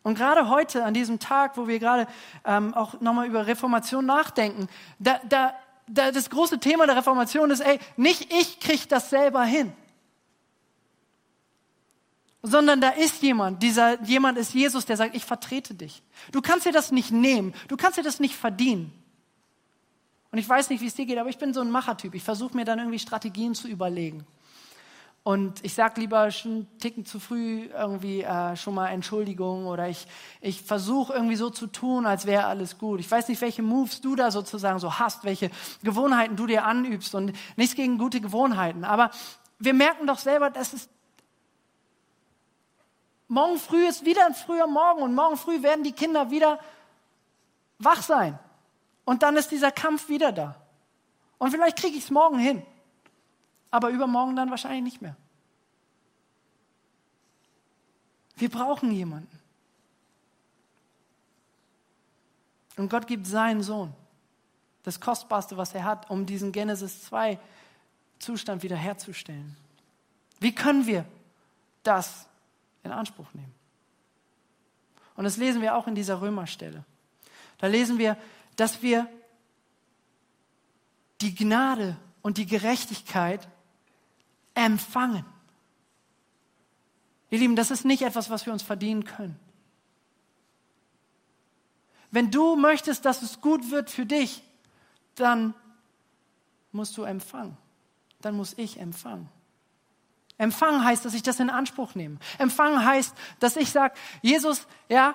Und 0.04 0.14
gerade 0.14 0.48
heute, 0.48 0.84
an 0.84 0.94
diesem 0.94 1.18
Tag, 1.18 1.56
wo 1.56 1.66
wir 1.66 1.78
gerade 1.78 2.06
ähm, 2.44 2.72
auch 2.72 3.00
nochmal 3.00 3.26
über 3.26 3.46
Reformation 3.46 4.06
nachdenken, 4.06 4.68
da, 4.98 5.20
da, 5.28 5.54
da, 5.86 6.12
das 6.12 6.30
große 6.30 6.60
Thema 6.60 6.86
der 6.86 6.96
Reformation 6.96 7.50
ist, 7.50 7.60
ey, 7.60 7.78
nicht 7.96 8.32
ich 8.32 8.60
kriege 8.60 8.86
das 8.88 9.10
selber 9.10 9.44
hin 9.44 9.72
sondern 12.42 12.80
da 12.80 12.90
ist 12.90 13.22
jemand, 13.22 13.62
dieser 13.62 14.00
jemand 14.02 14.38
ist 14.38 14.54
Jesus, 14.54 14.84
der 14.84 14.96
sagt, 14.96 15.14
ich 15.16 15.24
vertrete 15.24 15.74
dich. 15.74 16.02
Du 16.32 16.40
kannst 16.40 16.66
dir 16.66 16.72
das 16.72 16.92
nicht 16.92 17.10
nehmen, 17.10 17.54
du 17.68 17.76
kannst 17.76 17.98
dir 17.98 18.04
das 18.04 18.20
nicht 18.20 18.36
verdienen. 18.36 18.92
Und 20.30 20.38
ich 20.38 20.48
weiß 20.48 20.68
nicht, 20.70 20.80
wie 20.80 20.86
es 20.86 20.94
dir 20.94 21.06
geht, 21.06 21.18
aber 21.18 21.30
ich 21.30 21.38
bin 21.38 21.54
so 21.54 21.60
ein 21.60 21.70
Machertyp. 21.70 22.14
Ich 22.14 22.22
versuche 22.22 22.54
mir 22.54 22.64
dann 22.64 22.78
irgendwie 22.78 22.98
Strategien 22.98 23.54
zu 23.54 23.66
überlegen. 23.66 24.26
Und 25.24 25.62
ich 25.64 25.74
sage 25.74 26.00
lieber 26.00 26.30
schon 26.30 26.52
einen 26.52 26.78
Ticken 26.78 27.04
zu 27.04 27.18
früh 27.20 27.68
irgendwie 27.76 28.22
äh, 28.22 28.56
schon 28.56 28.74
mal 28.74 28.88
Entschuldigung 28.88 29.66
oder 29.66 29.88
ich, 29.88 30.06
ich 30.40 30.62
versuche 30.62 31.12
irgendwie 31.12 31.36
so 31.36 31.50
zu 31.50 31.66
tun, 31.66 32.06
als 32.06 32.24
wäre 32.24 32.46
alles 32.46 32.78
gut. 32.78 33.00
Ich 33.00 33.10
weiß 33.10 33.28
nicht, 33.28 33.40
welche 33.40 33.62
Moves 33.62 34.00
du 34.00 34.16
da 34.16 34.30
sozusagen 34.30 34.78
so 34.78 34.98
hast, 34.98 35.24
welche 35.24 35.50
Gewohnheiten 35.82 36.36
du 36.36 36.46
dir 36.46 36.64
anübst 36.64 37.14
und 37.14 37.32
nichts 37.56 37.74
gegen 37.74 37.98
gute 37.98 38.20
Gewohnheiten. 38.20 38.84
Aber 38.84 39.10
wir 39.58 39.74
merken 39.74 40.06
doch 40.06 40.18
selber, 40.18 40.50
dass 40.50 40.72
es 40.72 40.88
Morgen 43.28 43.58
früh 43.58 43.86
ist 43.86 44.04
wieder 44.06 44.24
ein 44.26 44.34
früher 44.34 44.66
Morgen 44.66 45.02
und 45.02 45.14
morgen 45.14 45.36
früh 45.36 45.62
werden 45.62 45.84
die 45.84 45.92
Kinder 45.92 46.30
wieder 46.30 46.58
wach 47.78 48.02
sein. 48.02 48.38
Und 49.04 49.22
dann 49.22 49.36
ist 49.36 49.50
dieser 49.50 49.70
Kampf 49.70 50.08
wieder 50.08 50.32
da. 50.32 50.56
Und 51.36 51.50
vielleicht 51.50 51.78
kriege 51.78 51.96
ich 51.96 52.04
es 52.04 52.10
morgen 52.10 52.38
hin, 52.38 52.62
aber 53.70 53.90
übermorgen 53.90 54.34
dann 54.34 54.50
wahrscheinlich 54.50 54.82
nicht 54.82 55.02
mehr. 55.02 55.16
Wir 58.36 58.50
brauchen 58.50 58.90
jemanden. 58.92 59.38
Und 62.76 62.88
Gott 62.88 63.06
gibt 63.06 63.26
seinen 63.26 63.62
Sohn, 63.62 63.92
das 64.84 65.00
Kostbarste, 65.00 65.56
was 65.56 65.74
er 65.74 65.84
hat, 65.84 66.08
um 66.10 66.26
diesen 66.26 66.52
Genesis 66.52 67.04
2 67.04 67.38
Zustand 68.20 68.62
wiederherzustellen. 68.62 69.56
Wie 70.38 70.54
können 70.54 70.86
wir 70.86 71.04
das 71.82 72.27
in 72.88 72.94
Anspruch 72.94 73.32
nehmen. 73.34 73.54
Und 75.14 75.24
das 75.24 75.36
lesen 75.36 75.62
wir 75.62 75.76
auch 75.76 75.86
in 75.86 75.94
dieser 75.94 76.20
Römerstelle. 76.20 76.84
Da 77.58 77.66
lesen 77.66 77.98
wir, 77.98 78.16
dass 78.56 78.82
wir 78.82 79.08
die 81.20 81.34
Gnade 81.34 81.96
und 82.22 82.38
die 82.38 82.46
Gerechtigkeit 82.46 83.48
empfangen. 84.54 85.24
Ihr 87.30 87.38
Lieben, 87.38 87.56
das 87.56 87.70
ist 87.70 87.84
nicht 87.84 88.02
etwas, 88.02 88.30
was 88.30 88.46
wir 88.46 88.52
uns 88.52 88.62
verdienen 88.62 89.04
können. 89.04 89.38
Wenn 92.10 92.30
du 92.30 92.56
möchtest, 92.56 93.04
dass 93.04 93.22
es 93.22 93.40
gut 93.40 93.70
wird 93.70 93.90
für 93.90 94.06
dich, 94.06 94.42
dann 95.14 95.54
musst 96.72 96.96
du 96.96 97.02
empfangen. 97.02 97.56
Dann 98.20 98.34
muss 98.34 98.54
ich 98.56 98.78
empfangen. 98.78 99.28
Empfangen 100.38 100.84
heißt, 100.84 101.04
dass 101.04 101.14
ich 101.14 101.22
das 101.22 101.40
in 101.40 101.50
Anspruch 101.50 101.94
nehme. 101.94 102.18
Empfangen 102.38 102.84
heißt, 102.84 103.14
dass 103.40 103.56
ich 103.56 103.70
sage, 103.70 103.94
Jesus, 104.22 104.66
ja, 104.88 105.14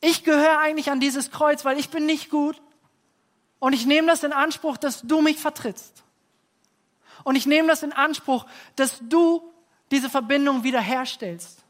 ich 0.00 0.24
gehöre 0.24 0.58
eigentlich 0.58 0.90
an 0.90 1.00
dieses 1.00 1.30
Kreuz, 1.30 1.64
weil 1.64 1.78
ich 1.78 1.90
bin 1.90 2.06
nicht 2.06 2.30
gut. 2.30 2.60
Und 3.58 3.72
ich 3.72 3.86
nehme 3.86 4.08
das 4.08 4.22
in 4.22 4.32
Anspruch, 4.32 4.76
dass 4.76 5.02
du 5.02 5.20
mich 5.20 5.38
vertrittst. 5.38 6.02
Und 7.24 7.36
ich 7.36 7.46
nehme 7.46 7.68
das 7.68 7.82
in 7.82 7.92
Anspruch, 7.92 8.46
dass 8.76 8.98
du 9.00 9.42
diese 9.90 10.10
Verbindung 10.10 10.64
wiederherstellst. 10.64 11.64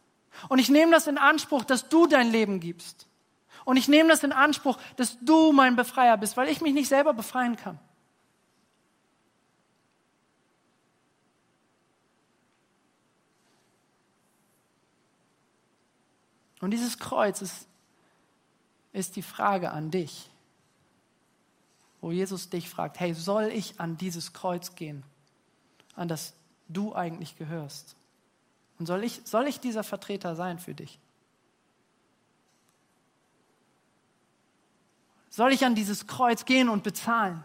Und 0.49 0.59
ich 0.59 0.69
nehme 0.69 0.93
das 0.93 1.07
in 1.07 1.19
Anspruch, 1.19 1.65
dass 1.65 1.89
du 1.89 2.07
dein 2.07 2.31
Leben 2.31 2.61
gibst. 2.61 3.07
Und 3.65 3.77
ich 3.77 3.89
nehme 3.89 4.09
das 4.09 4.23
in 4.23 4.33
Anspruch, 4.33 4.79
dass 4.97 5.19
du 5.21 5.53
mein 5.53 5.77
Befreier 5.77 6.17
bist, 6.17 6.37
weil 6.37 6.49
ich 6.49 6.61
mich 6.61 6.75
nicht 6.75 6.89
selber 6.89 7.15
befreien 7.15 7.57
kann. 7.57 7.79
Und 16.65 16.71
dieses 16.71 16.99
Kreuz 16.99 17.43
ist, 17.43 17.69
ist 18.95 19.17
die 19.17 19.23
Frage 19.23 19.71
an 19.71 19.91
dich, 19.91 20.31
wo 22.01 22.11
Jesus 22.11 22.49
dich 22.49 22.71
fragt, 22.71 22.99
hey, 23.01 23.13
soll 23.13 23.51
ich 23.53 23.79
an 23.81 23.99
dieses 23.99 24.33
Kreuz 24.33 24.75
gehen, 24.75 25.03
an 25.95 26.09
das 26.09 26.33
du 26.71 26.95
eigentlich 26.95 27.37
gehörst? 27.37 27.97
Und 28.79 28.87
soll 28.87 29.05
ich, 29.05 29.21
soll 29.27 29.47
ich 29.47 29.61
dieser 29.61 29.85
Vertreter 29.85 30.37
sein 30.37 30.59
für 30.59 30.73
dich? 30.73 30.99
Soll 35.29 35.53
ich 35.53 35.67
an 35.67 35.75
dieses 35.75 36.07
Kreuz 36.07 36.47
gehen 36.47 36.71
und 36.71 36.83
bezahlen? 36.83 37.45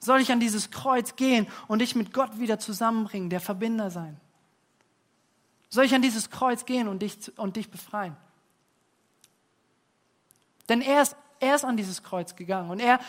Soll 0.00 0.20
ich 0.20 0.32
an 0.32 0.40
dieses 0.40 0.72
Kreuz 0.72 1.14
gehen 1.14 1.46
und 1.68 1.78
dich 1.78 1.94
mit 1.94 2.12
Gott 2.12 2.40
wieder 2.40 2.58
zusammenbringen, 2.58 3.30
der 3.30 3.40
Verbinder 3.40 3.88
sein? 3.92 4.20
Soll 5.72 5.86
ich 5.86 5.94
an 5.94 6.02
dieses 6.02 6.28
Kreuz 6.28 6.66
gehen 6.66 6.86
und 6.86 7.00
dich, 7.00 7.32
und 7.38 7.56
dich 7.56 7.70
befreien? 7.70 8.14
Denn 10.68 10.82
er 10.82 11.00
ist, 11.00 11.16
er 11.40 11.54
ist 11.54 11.64
an 11.64 11.78
dieses 11.78 12.02
Kreuz 12.02 12.36
gegangen 12.36 12.68
und 12.68 12.78
er 12.78 13.00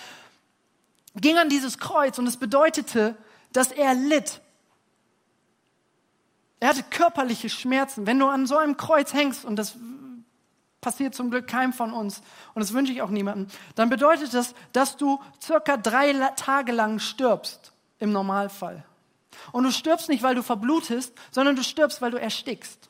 ging 1.14 1.38
an 1.38 1.50
dieses 1.50 1.78
Kreuz 1.78 2.18
und 2.20 2.26
es 2.26 2.38
bedeutete, 2.38 3.18
dass 3.52 3.74
er 3.74 3.94
litt. 3.96 4.40
Er 6.62 6.70
hatte 6.70 6.84
körperliche 6.84 7.50
Schmerzen. 7.50 8.08
Wenn 8.08 8.18
du 8.18 8.28
an 8.28 8.48
so 8.48 8.56
einem 8.56 8.78
Kreuz 8.78 9.14
hängst, 9.14 9.44
und 9.44 9.58
das 9.58 9.76
passiert 10.80 11.16
zum 11.16 11.32
Glück 11.32 11.48
keinem 11.48 11.74
von 11.74 11.92
uns, 11.92 12.22
und 12.54 12.62
das 12.62 12.72
wünsche 12.72 12.94
ich 12.94 13.02
auch 13.02 13.10
niemandem, 13.10 13.48
dann 13.76 13.90
bedeutet 13.90 14.34
das, 14.34 14.56
dass 14.72 14.96
du 14.96 15.22
circa 15.42 15.76
drei 15.76 16.14
Tage 16.38 16.72
lang 16.72 17.00
stirbst, 17.00 17.74
im 18.00 18.14
Normalfall. 18.14 18.86
Und 19.52 19.64
du 19.64 19.72
stirbst 19.72 20.10
nicht, 20.10 20.24
weil 20.24 20.36
du 20.36 20.44
verblutest, 20.44 21.14
sondern 21.32 21.56
du 21.56 21.64
stirbst, 21.64 22.02
weil 22.02 22.12
du 22.12 22.20
erstickst 22.20 22.90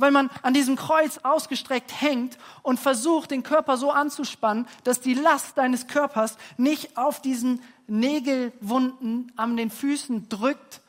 weil 0.00 0.10
man 0.10 0.30
an 0.42 0.54
diesem 0.54 0.76
Kreuz 0.76 1.18
ausgestreckt 1.18 2.00
hängt 2.00 2.38
und 2.62 2.80
versucht, 2.80 3.30
den 3.30 3.42
Körper 3.42 3.76
so 3.76 3.90
anzuspannen, 3.90 4.66
dass 4.84 5.00
die 5.00 5.14
Last 5.14 5.58
deines 5.58 5.86
Körpers 5.86 6.36
nicht 6.56 6.96
auf 6.96 7.20
diesen 7.20 7.62
Nägelwunden 7.86 9.32
an 9.36 9.56
den 9.56 9.70
Füßen 9.70 10.28
drückt. 10.28 10.80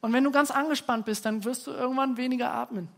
Und 0.00 0.12
wenn 0.12 0.24
du 0.24 0.30
ganz 0.30 0.50
angespannt 0.50 1.06
bist, 1.06 1.24
dann 1.24 1.44
wirst 1.44 1.66
du 1.66 1.70
irgendwann 1.70 2.16
weniger 2.16 2.52
atmen. 2.52 2.88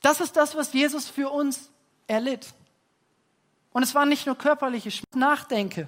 Das 0.00 0.20
ist 0.20 0.36
das, 0.36 0.56
was 0.56 0.72
Jesus 0.72 1.08
für 1.08 1.30
uns 1.30 1.70
erlitt. 2.08 2.52
Und 3.72 3.84
es 3.84 3.94
war 3.94 4.04
nicht 4.04 4.26
nur 4.26 4.36
körperliche 4.36 4.90
Nachdenke, 5.14 5.86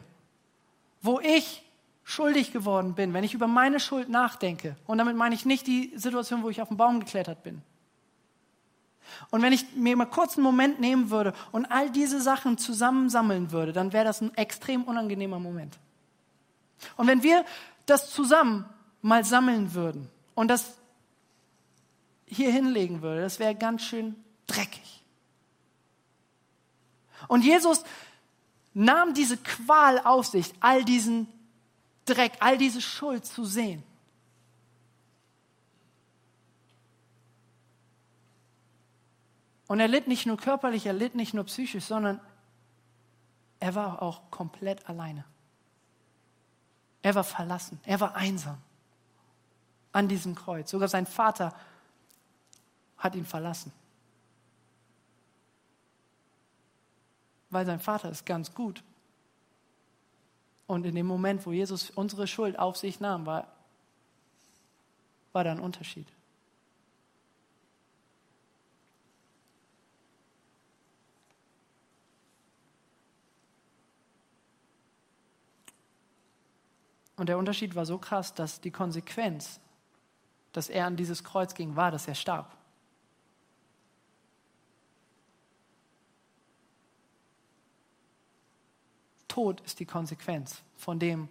wo 1.04 1.20
ich 1.20 1.62
schuldig 2.02 2.52
geworden 2.52 2.94
bin, 2.94 3.12
wenn 3.12 3.24
ich 3.24 3.34
über 3.34 3.46
meine 3.46 3.78
Schuld 3.78 4.08
nachdenke, 4.08 4.76
und 4.86 4.98
damit 4.98 5.16
meine 5.16 5.34
ich 5.34 5.44
nicht 5.44 5.66
die 5.66 5.92
Situation, 5.96 6.42
wo 6.42 6.48
ich 6.48 6.62
auf 6.62 6.68
den 6.68 6.78
Baum 6.78 7.00
geklettert 7.00 7.42
bin. 7.42 7.62
Und 9.30 9.42
wenn 9.42 9.52
ich 9.52 9.74
mir 9.76 9.96
mal 9.96 10.06
kurz 10.06 10.36
einen 10.36 10.44
Moment 10.44 10.80
nehmen 10.80 11.10
würde 11.10 11.34
und 11.52 11.66
all 11.66 11.90
diese 11.90 12.22
Sachen 12.22 12.56
zusammensammeln 12.56 13.52
würde, 13.52 13.74
dann 13.74 13.92
wäre 13.92 14.04
das 14.04 14.22
ein 14.22 14.34
extrem 14.34 14.84
unangenehmer 14.84 15.38
Moment. 15.38 15.78
Und 16.96 17.06
wenn 17.06 17.22
wir 17.22 17.44
das 17.84 18.10
zusammen 18.10 18.64
mal 19.02 19.24
sammeln 19.24 19.74
würden 19.74 20.10
und 20.34 20.48
das 20.48 20.78
hier 22.26 22.50
hinlegen 22.50 23.02
würde, 23.02 23.20
das 23.20 23.38
wäre 23.38 23.54
ganz 23.54 23.82
schön 23.82 24.16
dreckig. 24.46 25.04
Und 27.28 27.44
Jesus 27.44 27.84
nahm 28.74 29.14
diese 29.14 29.36
Qual 29.36 30.00
auf 30.00 30.26
sich, 30.26 30.52
all 30.60 30.84
diesen 30.84 31.28
Dreck, 32.04 32.32
all 32.40 32.58
diese 32.58 32.80
Schuld 32.80 33.24
zu 33.24 33.44
sehen. 33.44 33.82
Und 39.66 39.80
er 39.80 39.88
litt 39.88 40.06
nicht 40.08 40.26
nur 40.26 40.36
körperlich, 40.36 40.86
er 40.86 40.92
litt 40.92 41.14
nicht 41.14 41.32
nur 41.32 41.44
psychisch, 41.44 41.84
sondern 41.84 42.20
er 43.60 43.74
war 43.74 44.02
auch 44.02 44.30
komplett 44.30 44.86
alleine. 44.88 45.24
Er 47.00 47.14
war 47.14 47.24
verlassen, 47.24 47.80
er 47.84 48.00
war 48.00 48.14
einsam 48.14 48.58
an 49.92 50.08
diesem 50.08 50.34
Kreuz. 50.34 50.70
Sogar 50.70 50.88
sein 50.88 51.06
Vater 51.06 51.54
hat 52.98 53.14
ihn 53.14 53.24
verlassen. 53.24 53.72
Weil 57.54 57.66
sein 57.66 57.78
Vater 57.78 58.10
ist 58.10 58.26
ganz 58.26 58.52
gut 58.52 58.82
und 60.66 60.84
in 60.84 60.96
dem 60.96 61.06
Moment, 61.06 61.46
wo 61.46 61.52
Jesus 61.52 61.90
unsere 61.90 62.26
Schuld 62.26 62.58
auf 62.58 62.76
sich 62.76 62.98
nahm, 62.98 63.26
war, 63.26 63.46
war 65.32 65.44
da 65.44 65.52
ein 65.52 65.60
Unterschied. 65.60 66.08
Und 77.16 77.28
der 77.28 77.38
Unterschied 77.38 77.76
war 77.76 77.86
so 77.86 77.98
krass, 77.98 78.34
dass 78.34 78.60
die 78.60 78.72
Konsequenz, 78.72 79.60
dass 80.50 80.68
er 80.68 80.86
an 80.86 80.96
dieses 80.96 81.22
Kreuz 81.22 81.54
ging, 81.54 81.76
war, 81.76 81.92
dass 81.92 82.08
er 82.08 82.16
starb. 82.16 82.63
Tod 89.34 89.60
ist 89.62 89.80
die 89.80 89.84
Konsequenz 89.84 90.62
von 90.76 91.00
dem 91.00 91.28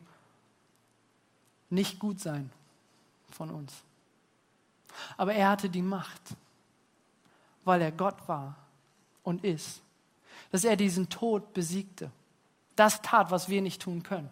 Nicht-Gut-Sein 1.69 2.51
von 3.31 3.49
uns. 3.49 3.73
Aber 5.15 5.33
er 5.33 5.47
hatte 5.47 5.69
die 5.69 5.81
Macht, 5.81 6.21
weil 7.63 7.81
er 7.81 7.93
Gott 7.93 8.27
war 8.27 8.57
und 9.23 9.45
ist, 9.45 9.81
dass 10.51 10.65
er 10.65 10.75
diesen 10.75 11.07
Tod 11.07 11.53
besiegte. 11.53 12.11
Das 12.75 13.01
tat, 13.01 13.31
was 13.31 13.47
wir 13.47 13.61
nicht 13.61 13.81
tun 13.81 14.03
können. 14.03 14.29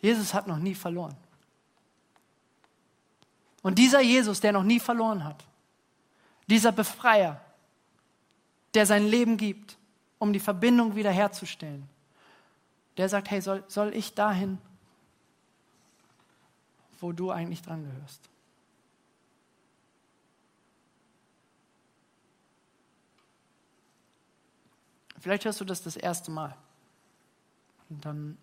Jesus 0.00 0.32
hat 0.32 0.46
noch 0.46 0.58
nie 0.58 0.76
verloren. 0.76 1.16
Und 3.62 3.76
dieser 3.76 4.00
Jesus, 4.00 4.40
der 4.40 4.52
noch 4.52 4.62
nie 4.62 4.78
verloren 4.78 5.24
hat, 5.24 5.44
dieser 6.46 6.70
Befreier, 6.70 7.40
der 8.72 8.86
sein 8.86 9.08
Leben 9.08 9.36
gibt, 9.36 9.79
um 10.20 10.32
die 10.32 10.38
Verbindung 10.38 10.94
wiederherzustellen. 10.94 11.88
Der 12.96 13.08
sagt, 13.08 13.30
hey, 13.30 13.40
soll, 13.40 13.64
soll 13.66 13.94
ich 13.96 14.14
dahin, 14.14 14.58
wo 17.00 17.10
du 17.10 17.30
eigentlich 17.30 17.62
dran 17.62 17.82
gehörst? 17.82 18.20
Vielleicht 25.18 25.44
hörst 25.44 25.60
du 25.60 25.64
das 25.64 25.82
das 25.82 25.96
erste 25.96 26.30
Mal. 26.30 26.54
Und 27.88 28.04
dann 28.04 28.38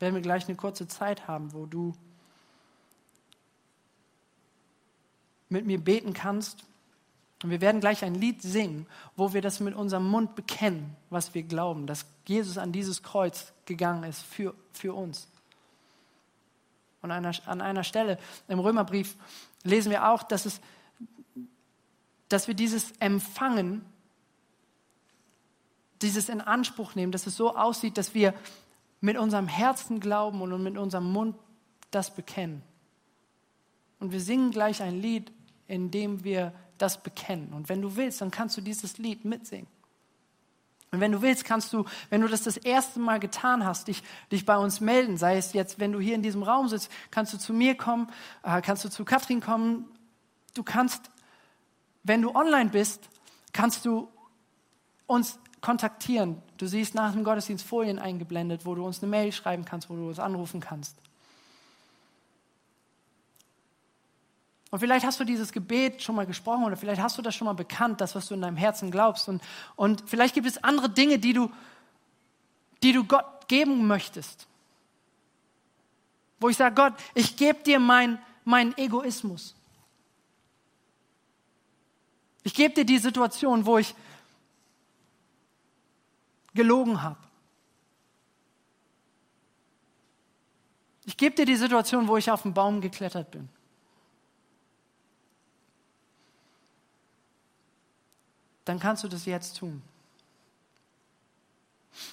werden 0.00 0.14
wir 0.14 0.22
gleich 0.22 0.46
eine 0.46 0.56
kurze 0.56 0.88
Zeit 0.88 1.28
haben, 1.28 1.52
wo 1.52 1.66
du 1.66 1.94
mit 5.48 5.66
mir 5.66 5.78
beten 5.78 6.12
kannst 6.12 6.64
und 7.42 7.50
wir 7.50 7.60
werden 7.60 7.80
gleich 7.80 8.04
ein 8.04 8.14
Lied 8.14 8.42
singen, 8.42 8.86
wo 9.16 9.32
wir 9.32 9.40
das 9.40 9.60
mit 9.60 9.74
unserem 9.74 10.06
Mund 10.06 10.34
bekennen, 10.34 10.94
was 11.08 11.34
wir 11.34 11.42
glauben, 11.42 11.86
dass 11.86 12.04
Jesus 12.26 12.58
an 12.58 12.70
dieses 12.72 13.02
Kreuz 13.02 13.52
gegangen 13.64 14.04
ist 14.04 14.22
für, 14.22 14.54
für 14.72 14.94
uns. 14.94 15.26
Und 17.00 17.10
an 17.10 17.24
einer, 17.24 17.48
an 17.48 17.60
einer 17.62 17.84
Stelle 17.84 18.18
im 18.48 18.58
Römerbrief 18.58 19.16
lesen 19.62 19.90
wir 19.90 20.08
auch, 20.08 20.22
dass, 20.22 20.44
es, 20.44 20.60
dass 22.28 22.46
wir 22.46 22.54
dieses 22.54 22.92
Empfangen, 22.98 23.86
dieses 26.02 26.28
in 26.28 26.42
Anspruch 26.42 26.94
nehmen, 26.94 27.12
dass 27.12 27.26
es 27.26 27.36
so 27.36 27.56
aussieht, 27.56 27.96
dass 27.96 28.14
wir 28.14 28.34
mit 29.00 29.16
unserem 29.16 29.48
Herzen 29.48 29.98
glauben 30.00 30.42
und 30.42 30.62
mit 30.62 30.76
unserem 30.76 31.10
Mund 31.10 31.36
das 31.90 32.14
bekennen. 32.14 32.62
Und 33.98 34.12
wir 34.12 34.20
singen 34.20 34.50
gleich 34.50 34.82
ein 34.82 35.00
Lied, 35.00 35.32
in 35.66 35.90
dem 35.90 36.22
wir 36.22 36.52
das 36.82 37.02
bekennen. 37.02 37.52
Und 37.52 37.68
wenn 37.68 37.82
du 37.82 37.96
willst, 37.96 38.20
dann 38.20 38.30
kannst 38.30 38.56
du 38.56 38.60
dieses 38.60 38.98
Lied 38.98 39.24
mitsingen. 39.24 39.68
Und 40.92 41.00
wenn 41.00 41.12
du 41.12 41.22
willst, 41.22 41.44
kannst 41.44 41.72
du, 41.72 41.84
wenn 42.08 42.20
du 42.20 42.26
das 42.26 42.42
das 42.42 42.56
erste 42.56 42.98
Mal 42.98 43.20
getan 43.20 43.64
hast, 43.64 43.86
dich, 43.86 44.02
dich 44.32 44.44
bei 44.44 44.56
uns 44.56 44.80
melden. 44.80 45.16
Sei 45.16 45.36
es 45.36 45.52
jetzt, 45.52 45.78
wenn 45.78 45.92
du 45.92 46.00
hier 46.00 46.16
in 46.16 46.22
diesem 46.22 46.42
Raum 46.42 46.68
sitzt, 46.68 46.90
kannst 47.10 47.32
du 47.32 47.38
zu 47.38 47.52
mir 47.52 47.76
kommen, 47.76 48.08
äh, 48.42 48.60
kannst 48.60 48.84
du 48.84 48.88
zu 48.88 49.04
Katrin 49.04 49.40
kommen. 49.40 49.84
Du 50.54 50.64
kannst, 50.64 51.10
wenn 52.02 52.22
du 52.22 52.34
online 52.34 52.70
bist, 52.70 53.08
kannst 53.52 53.84
du 53.84 54.08
uns 55.06 55.38
kontaktieren. 55.60 56.42
Du 56.56 56.66
siehst 56.66 56.94
nach 56.94 57.12
dem 57.12 57.22
Gottesdienst 57.22 57.64
Folien 57.64 57.98
eingeblendet, 57.98 58.66
wo 58.66 58.74
du 58.74 58.84
uns 58.84 59.00
eine 59.00 59.10
Mail 59.10 59.30
schreiben 59.30 59.64
kannst, 59.64 59.90
wo 59.90 59.94
du 59.94 60.08
uns 60.08 60.18
anrufen 60.18 60.60
kannst. 60.60 60.96
Und 64.70 64.78
vielleicht 64.78 65.04
hast 65.04 65.18
du 65.18 65.24
dieses 65.24 65.52
Gebet 65.52 66.02
schon 66.02 66.14
mal 66.14 66.26
gesprochen 66.26 66.64
oder 66.64 66.76
vielleicht 66.76 67.02
hast 67.02 67.18
du 67.18 67.22
das 67.22 67.34
schon 67.34 67.46
mal 67.46 67.54
bekannt, 67.54 68.00
das, 68.00 68.14
was 68.14 68.28
du 68.28 68.34
in 68.34 68.40
deinem 68.40 68.56
Herzen 68.56 68.90
glaubst. 68.90 69.28
Und, 69.28 69.42
und 69.74 70.04
vielleicht 70.06 70.34
gibt 70.34 70.46
es 70.46 70.62
andere 70.62 70.88
Dinge, 70.88 71.18
die 71.18 71.32
du, 71.32 71.50
die 72.82 72.92
du 72.92 73.04
Gott 73.04 73.48
geben 73.48 73.88
möchtest. 73.88 74.46
Wo 76.38 76.48
ich 76.48 76.56
sage, 76.56 76.74
Gott, 76.74 76.94
ich 77.14 77.36
gebe 77.36 77.62
dir 77.64 77.80
meinen 77.80 78.18
mein 78.44 78.76
Egoismus. 78.78 79.54
Ich 82.42 82.54
gebe 82.54 82.74
dir 82.74 82.84
die 82.84 82.98
Situation, 82.98 83.66
wo 83.66 83.76
ich 83.78 83.94
gelogen 86.54 87.02
habe. 87.02 87.18
Ich 91.04 91.16
gebe 91.16 91.34
dir 91.34 91.44
die 91.44 91.56
Situation, 91.56 92.08
wo 92.08 92.16
ich 92.16 92.30
auf 92.30 92.42
den 92.42 92.54
Baum 92.54 92.80
geklettert 92.80 93.30
bin. 93.30 93.48
Dann 98.70 98.78
kannst 98.78 99.02
du 99.02 99.08
das 99.08 99.24
jetzt 99.24 99.56
tun. 99.56 99.82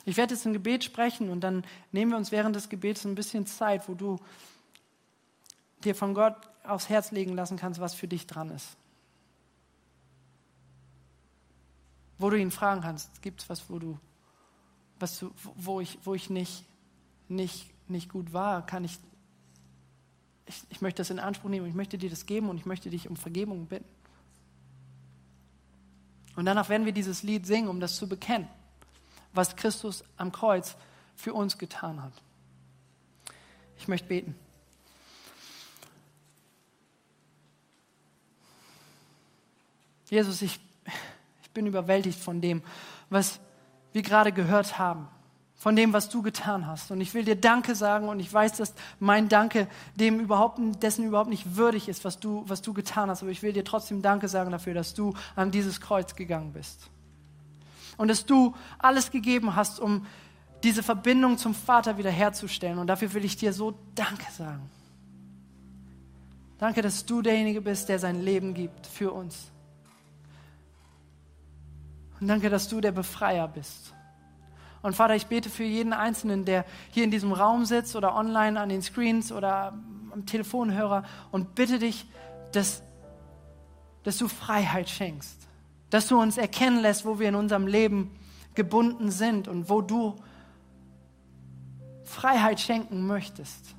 Ich 0.05 0.17
werde 0.17 0.33
jetzt 0.33 0.43
ein 0.47 0.53
Gebet 0.53 0.83
sprechen 0.83 1.29
und 1.29 1.41
dann 1.41 1.63
nehmen 1.91 2.09
wir 2.09 2.17
uns 2.17 2.31
während 2.31 2.55
des 2.55 2.67
Gebets 2.67 3.05
ein 3.05 3.13
bisschen 3.13 3.45
Zeit, 3.45 3.87
wo 3.87 3.93
du 3.93 4.17
dir 5.83 5.93
von 5.93 6.15
Gott 6.15 6.35
aufs 6.63 6.89
Herz 6.89 7.11
legen 7.11 7.35
lassen 7.35 7.57
kannst, 7.57 7.79
was 7.79 7.93
für 7.93 8.07
dich 8.07 8.25
dran 8.25 8.49
ist. 8.49 8.75
Wo 12.17 12.31
du 12.31 12.39
ihn 12.39 12.49
fragen 12.49 12.81
kannst, 12.81 13.21
gibt 13.21 13.43
es 13.43 13.49
was, 13.51 13.69
wo 13.69 13.77
du 13.77 13.99
was 14.97 15.19
du, 15.19 15.31
wo 15.53 15.79
ich, 15.79 15.99
wo 16.05 16.15
ich 16.15 16.31
nicht, 16.31 16.65
nicht, 17.27 17.69
nicht 17.87 18.09
gut 18.09 18.33
war, 18.33 18.65
kann 18.65 18.83
ich, 18.83 18.97
ich, 20.47 20.63
ich 20.69 20.81
möchte 20.81 21.01
das 21.01 21.11
in 21.11 21.19
Anspruch 21.19 21.51
nehmen, 21.51 21.67
ich 21.67 21.75
möchte 21.75 21.99
dir 21.99 22.09
das 22.09 22.25
geben 22.25 22.49
und 22.49 22.57
ich 22.57 22.65
möchte 22.65 22.89
dich 22.89 23.07
um 23.07 23.15
Vergebung 23.15 23.67
bitten. 23.67 23.85
Und 26.37 26.45
danach 26.45 26.69
werden 26.69 26.85
wir 26.85 26.93
dieses 26.93 27.23
Lied 27.23 27.47
singen, 27.47 27.67
um 27.67 27.79
das 27.79 27.95
zu 27.95 28.07
bekennen, 28.07 28.47
was 29.33 29.55
Christus 29.55 30.03
am 30.17 30.31
Kreuz 30.31 30.75
für 31.15 31.33
uns 31.33 31.57
getan 31.57 32.01
hat. 32.01 32.13
Ich 33.79 33.87
möchte 33.87 34.07
beten. 34.07 34.35
Jesus, 40.11 40.43
ich, 40.43 40.59
ich 41.41 41.49
bin 41.49 41.65
überwältigt 41.65 42.19
von 42.19 42.39
dem, 42.39 42.61
was 43.09 43.39
wir 43.91 44.03
gerade 44.03 44.31
gehört 44.31 44.77
haben, 44.77 45.07
von 45.57 45.75
dem, 45.75 45.91
was 45.91 46.07
du 46.07 46.21
getan 46.21 46.67
hast. 46.67 46.91
Und 46.91 47.01
ich 47.01 47.15
will 47.15 47.25
dir 47.25 47.35
Danke 47.35 47.73
sagen 47.73 48.09
und 48.09 48.19
ich 48.19 48.31
weiß, 48.31 48.53
dass 48.53 48.75
mein 48.99 49.27
Danke 49.27 49.67
dem 49.95 50.19
überhaupt, 50.19 50.59
dessen 50.83 51.03
überhaupt 51.03 51.31
nicht 51.31 51.55
würdig 51.55 51.89
ist, 51.89 52.05
was 52.05 52.19
du, 52.19 52.43
was 52.47 52.61
du 52.61 52.73
getan 52.73 53.09
hast. 53.09 53.23
Aber 53.23 53.31
ich 53.31 53.41
will 53.41 53.53
dir 53.53 53.65
trotzdem 53.65 54.03
Danke 54.03 54.27
sagen 54.27 54.51
dafür, 54.51 54.75
dass 54.75 54.93
du 54.93 55.15
an 55.35 55.49
dieses 55.49 55.81
Kreuz 55.81 56.15
gegangen 56.15 56.53
bist. 56.53 56.89
Und 57.97 58.07
dass 58.09 58.27
du 58.27 58.55
alles 58.77 59.09
gegeben 59.09 59.55
hast, 59.55 59.79
um 59.79 60.05
diese 60.63 60.83
Verbindung 60.83 61.39
zum 61.39 61.55
Vater 61.55 61.97
wiederherzustellen. 61.97 62.77
Und 62.77 62.85
dafür 62.85 63.11
will 63.15 63.25
ich 63.25 63.35
dir 63.35 63.51
so 63.51 63.73
Danke 63.95 64.31
sagen. 64.31 64.69
Danke, 66.59 66.83
dass 66.83 67.05
du 67.05 67.23
derjenige 67.23 67.61
bist, 67.61 67.89
der 67.89 67.97
sein 67.97 68.21
Leben 68.21 68.53
gibt 68.53 68.85
für 68.85 69.11
uns. 69.11 69.51
Und 72.19 72.27
danke, 72.27 72.49
dass 72.49 72.67
du 72.67 72.79
der 72.79 72.91
Befreier 72.91 73.47
bist. 73.47 73.93
Und 74.81 74.95
Vater, 74.95 75.15
ich 75.15 75.27
bete 75.27 75.49
für 75.49 75.63
jeden 75.63 75.93
Einzelnen, 75.93 76.45
der 76.45 76.65
hier 76.91 77.03
in 77.03 77.11
diesem 77.11 77.33
Raum 77.33 77.65
sitzt 77.65 77.95
oder 77.95 78.15
online 78.15 78.59
an 78.59 78.69
den 78.69 78.81
Screens 78.81 79.31
oder 79.31 79.73
am 80.11 80.25
Telefonhörer 80.25 81.03
und 81.31 81.55
bitte 81.55 81.79
dich, 81.79 82.05
dass, 82.51 82.81
dass 84.03 84.17
du 84.17 84.27
Freiheit 84.27 84.89
schenkst, 84.89 85.47
dass 85.89 86.07
du 86.07 86.19
uns 86.19 86.37
erkennen 86.37 86.81
lässt, 86.81 87.05
wo 87.05 87.19
wir 87.19 87.29
in 87.29 87.35
unserem 87.35 87.67
Leben 87.67 88.11
gebunden 88.55 89.11
sind 89.11 89.47
und 89.47 89.69
wo 89.69 89.81
du 89.81 90.15
Freiheit 92.03 92.59
schenken 92.59 93.05
möchtest. 93.05 93.75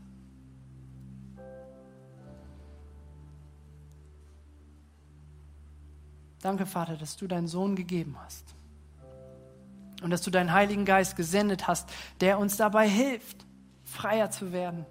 Danke, 6.40 6.66
Vater, 6.66 6.96
dass 6.96 7.16
du 7.16 7.26
deinen 7.26 7.48
Sohn 7.48 7.74
gegeben 7.74 8.16
hast. 8.24 8.57
Und 10.02 10.10
dass 10.10 10.22
du 10.22 10.30
deinen 10.30 10.52
Heiligen 10.52 10.84
Geist 10.84 11.16
gesendet 11.16 11.66
hast, 11.66 11.88
der 12.20 12.38
uns 12.38 12.56
dabei 12.56 12.88
hilft, 12.88 13.44
freier 13.84 14.30
zu 14.30 14.52
werden. 14.52 14.86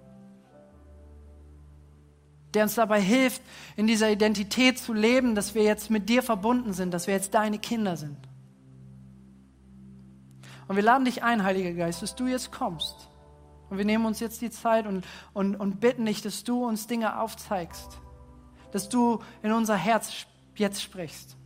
Der 2.54 2.64
uns 2.64 2.74
dabei 2.74 3.00
hilft, 3.00 3.42
in 3.76 3.86
dieser 3.86 4.10
Identität 4.10 4.78
zu 4.78 4.92
leben, 4.92 5.34
dass 5.34 5.54
wir 5.54 5.62
jetzt 5.62 5.90
mit 5.90 6.08
dir 6.08 6.22
verbunden 6.22 6.72
sind, 6.72 6.92
dass 6.92 7.06
wir 7.06 7.14
jetzt 7.14 7.34
deine 7.34 7.58
Kinder 7.58 7.96
sind. 7.96 8.16
Und 10.66 10.76
wir 10.76 10.82
laden 10.82 11.06
dich 11.06 11.22
ein, 11.22 11.42
Heiliger 11.42 11.72
Geist, 11.72 12.02
dass 12.02 12.14
du 12.14 12.26
jetzt 12.26 12.52
kommst. 12.52 13.08
Und 13.70 13.78
wir 13.78 13.84
nehmen 13.84 14.04
uns 14.06 14.20
jetzt 14.20 14.40
die 14.40 14.50
Zeit 14.50 14.86
und, 14.86 15.04
und, 15.32 15.56
und 15.56 15.80
bitten 15.80 16.06
dich, 16.06 16.22
dass 16.22 16.44
du 16.44 16.66
uns 16.66 16.86
Dinge 16.86 17.20
aufzeigst, 17.20 18.00
dass 18.72 18.88
du 18.88 19.20
in 19.42 19.52
unser 19.52 19.76
Herz 19.76 20.26
jetzt 20.54 20.82
sprichst. 20.82 21.36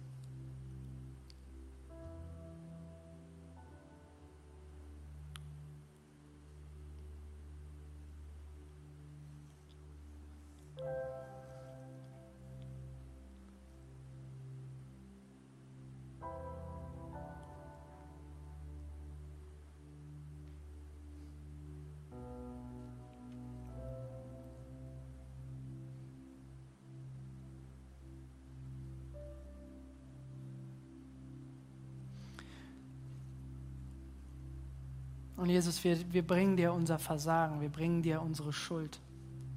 Jesus, 35.53 35.85
wir, 35.85 35.99
wir 36.13 36.27
bringen 36.27 36.57
dir 36.57 36.73
unser 36.73 36.99
Versagen, 36.99 37.61
wir 37.61 37.69
bringen 37.69 38.03
dir 38.03 38.23
unsere 38.23 38.55
Schuld, 38.55 38.99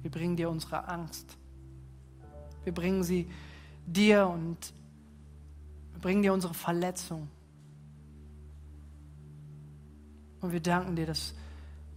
wir 0.02 0.10
bringen 0.10 0.36
dir 0.36 0.50
unsere 0.50 0.88
Angst. 0.88 1.38
Wir 2.64 2.74
bringen 2.74 3.02
sie 3.02 3.30
dir 3.86 4.26
und 4.26 4.58
wir 5.92 6.00
bringen 6.00 6.22
dir 6.22 6.34
unsere 6.34 6.52
Verletzung. 6.52 7.28
Und 10.42 10.52
wir 10.52 10.60
danken 10.60 10.96
dir, 10.96 11.06
dass, 11.06 11.34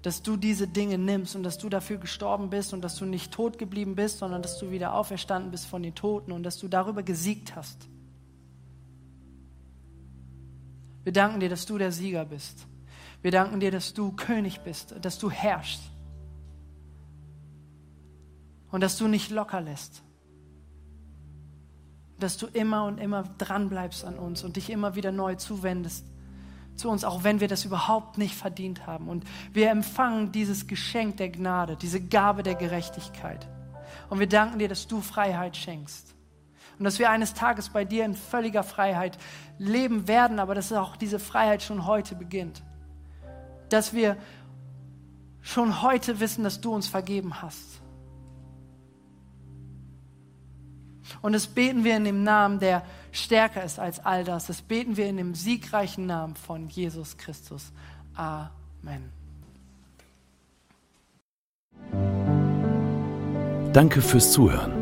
dass 0.01 0.21
du 0.21 0.37
diese 0.37 0.67
Dinge 0.67 0.97
nimmst 0.97 1.35
und 1.35 1.43
dass 1.43 1.57
du 1.57 1.67
dafür 1.67 1.97
gestorben 1.97 2.49
bist 2.49 2.73
und 2.73 2.81
dass 2.81 2.95
du 2.95 3.05
nicht 3.05 3.33
tot 3.33 3.57
geblieben 3.57 3.95
bist, 3.95 4.19
sondern 4.19 4.41
dass 4.41 4.59
du 4.59 4.71
wieder 4.71 4.93
auferstanden 4.93 5.51
bist 5.51 5.65
von 5.65 5.83
den 5.83 5.93
Toten 5.93 6.31
und 6.31 6.43
dass 6.43 6.57
du 6.57 6.69
darüber 6.69 7.03
gesiegt 7.03 7.55
hast. 7.55 7.89
Wir 11.03 11.11
danken 11.11 11.41
dir, 11.41 11.49
dass 11.49 11.65
du 11.65 11.77
der 11.77 11.91
Sieger 11.91 12.23
bist. 12.23 12.65
Wir 13.21 13.31
danken 13.31 13.59
dir, 13.59 13.71
dass 13.71 13.93
du 13.93 14.11
König 14.13 14.61
bist, 14.61 14.95
dass 15.01 15.19
du 15.19 15.29
herrschst 15.29 15.81
und 18.71 18.81
dass 18.81 18.97
du 18.97 19.07
nicht 19.07 19.29
locker 19.29 19.59
lässt. 19.59 20.03
Dass 22.17 22.37
du 22.37 22.47
immer 22.47 22.85
und 22.85 22.97
immer 22.97 23.23
dran 23.37 23.69
bleibst 23.69 24.05
an 24.05 24.17
uns 24.17 24.43
und 24.43 24.55
dich 24.55 24.69
immer 24.69 24.95
wieder 24.95 25.11
neu 25.11 25.35
zuwendest 25.35 26.05
zu 26.75 26.89
uns, 26.89 27.03
auch 27.03 27.25
wenn 27.25 27.41
wir 27.41 27.49
das 27.49 27.65
überhaupt 27.65 28.17
nicht 28.17 28.35
verdient 28.35 28.87
haben. 28.87 29.09
Und 29.09 29.25
wir 29.51 29.69
empfangen 29.69 30.31
dieses 30.31 30.67
Geschenk 30.67 31.17
der 31.17 31.29
Gnade, 31.29 31.75
diese 31.75 31.99
Gabe 32.01 32.41
der 32.41 32.55
Gerechtigkeit. 32.55 33.47
Und 34.09 34.19
wir 34.19 34.27
danken 34.27 34.59
dir, 34.59 34.69
dass 34.69 34.87
du 34.87 35.01
Freiheit 35.01 35.57
schenkst. 35.57 36.15
Und 36.77 36.85
dass 36.85 36.99
wir 36.99 37.09
eines 37.09 37.33
Tages 37.33 37.67
bei 37.67 37.83
dir 37.83 38.05
in 38.05 38.15
völliger 38.15 38.63
Freiheit 38.63 39.17
leben 39.57 40.07
werden, 40.07 40.39
aber 40.39 40.55
dass 40.55 40.71
auch 40.71 40.95
diese 40.95 41.19
Freiheit 41.19 41.61
schon 41.61 41.85
heute 41.85 42.15
beginnt 42.15 42.63
dass 43.69 43.93
wir 43.93 44.17
schon 45.41 45.81
heute 45.81 46.19
wissen, 46.19 46.43
dass 46.43 46.61
du 46.61 46.73
uns 46.73 46.87
vergeben 46.87 47.41
hast. 47.41 47.81
Und 51.21 51.33
das 51.33 51.47
beten 51.47 51.83
wir 51.83 51.97
in 51.97 52.03
dem 52.03 52.23
Namen, 52.23 52.59
der 52.59 52.83
stärker 53.11 53.63
ist 53.63 53.79
als 53.79 53.99
all 54.05 54.23
das. 54.23 54.45
Das 54.45 54.61
beten 54.61 54.95
wir 54.95 55.07
in 55.07 55.17
dem 55.17 55.35
siegreichen 55.35 56.05
Namen 56.05 56.35
von 56.35 56.69
Jesus 56.69 57.17
Christus. 57.17 57.71
Amen. 58.15 59.11
Danke 63.73 64.01
fürs 64.01 64.31
Zuhören. 64.31 64.73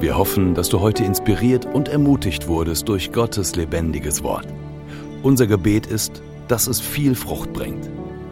Wir 0.00 0.16
hoffen, 0.18 0.54
dass 0.54 0.68
du 0.68 0.80
heute 0.80 1.04
inspiriert 1.04 1.64
und 1.64 1.88
ermutigt 1.88 2.48
wurdest 2.48 2.88
durch 2.88 3.12
Gottes 3.12 3.56
lebendiges 3.56 4.22
Wort. 4.22 4.46
Unser 5.22 5.46
Gebet 5.46 5.86
ist, 5.86 6.22
dass 6.48 6.66
es 6.66 6.80
viel 6.80 7.14
Frucht 7.14 7.52
bringt. 7.52 7.88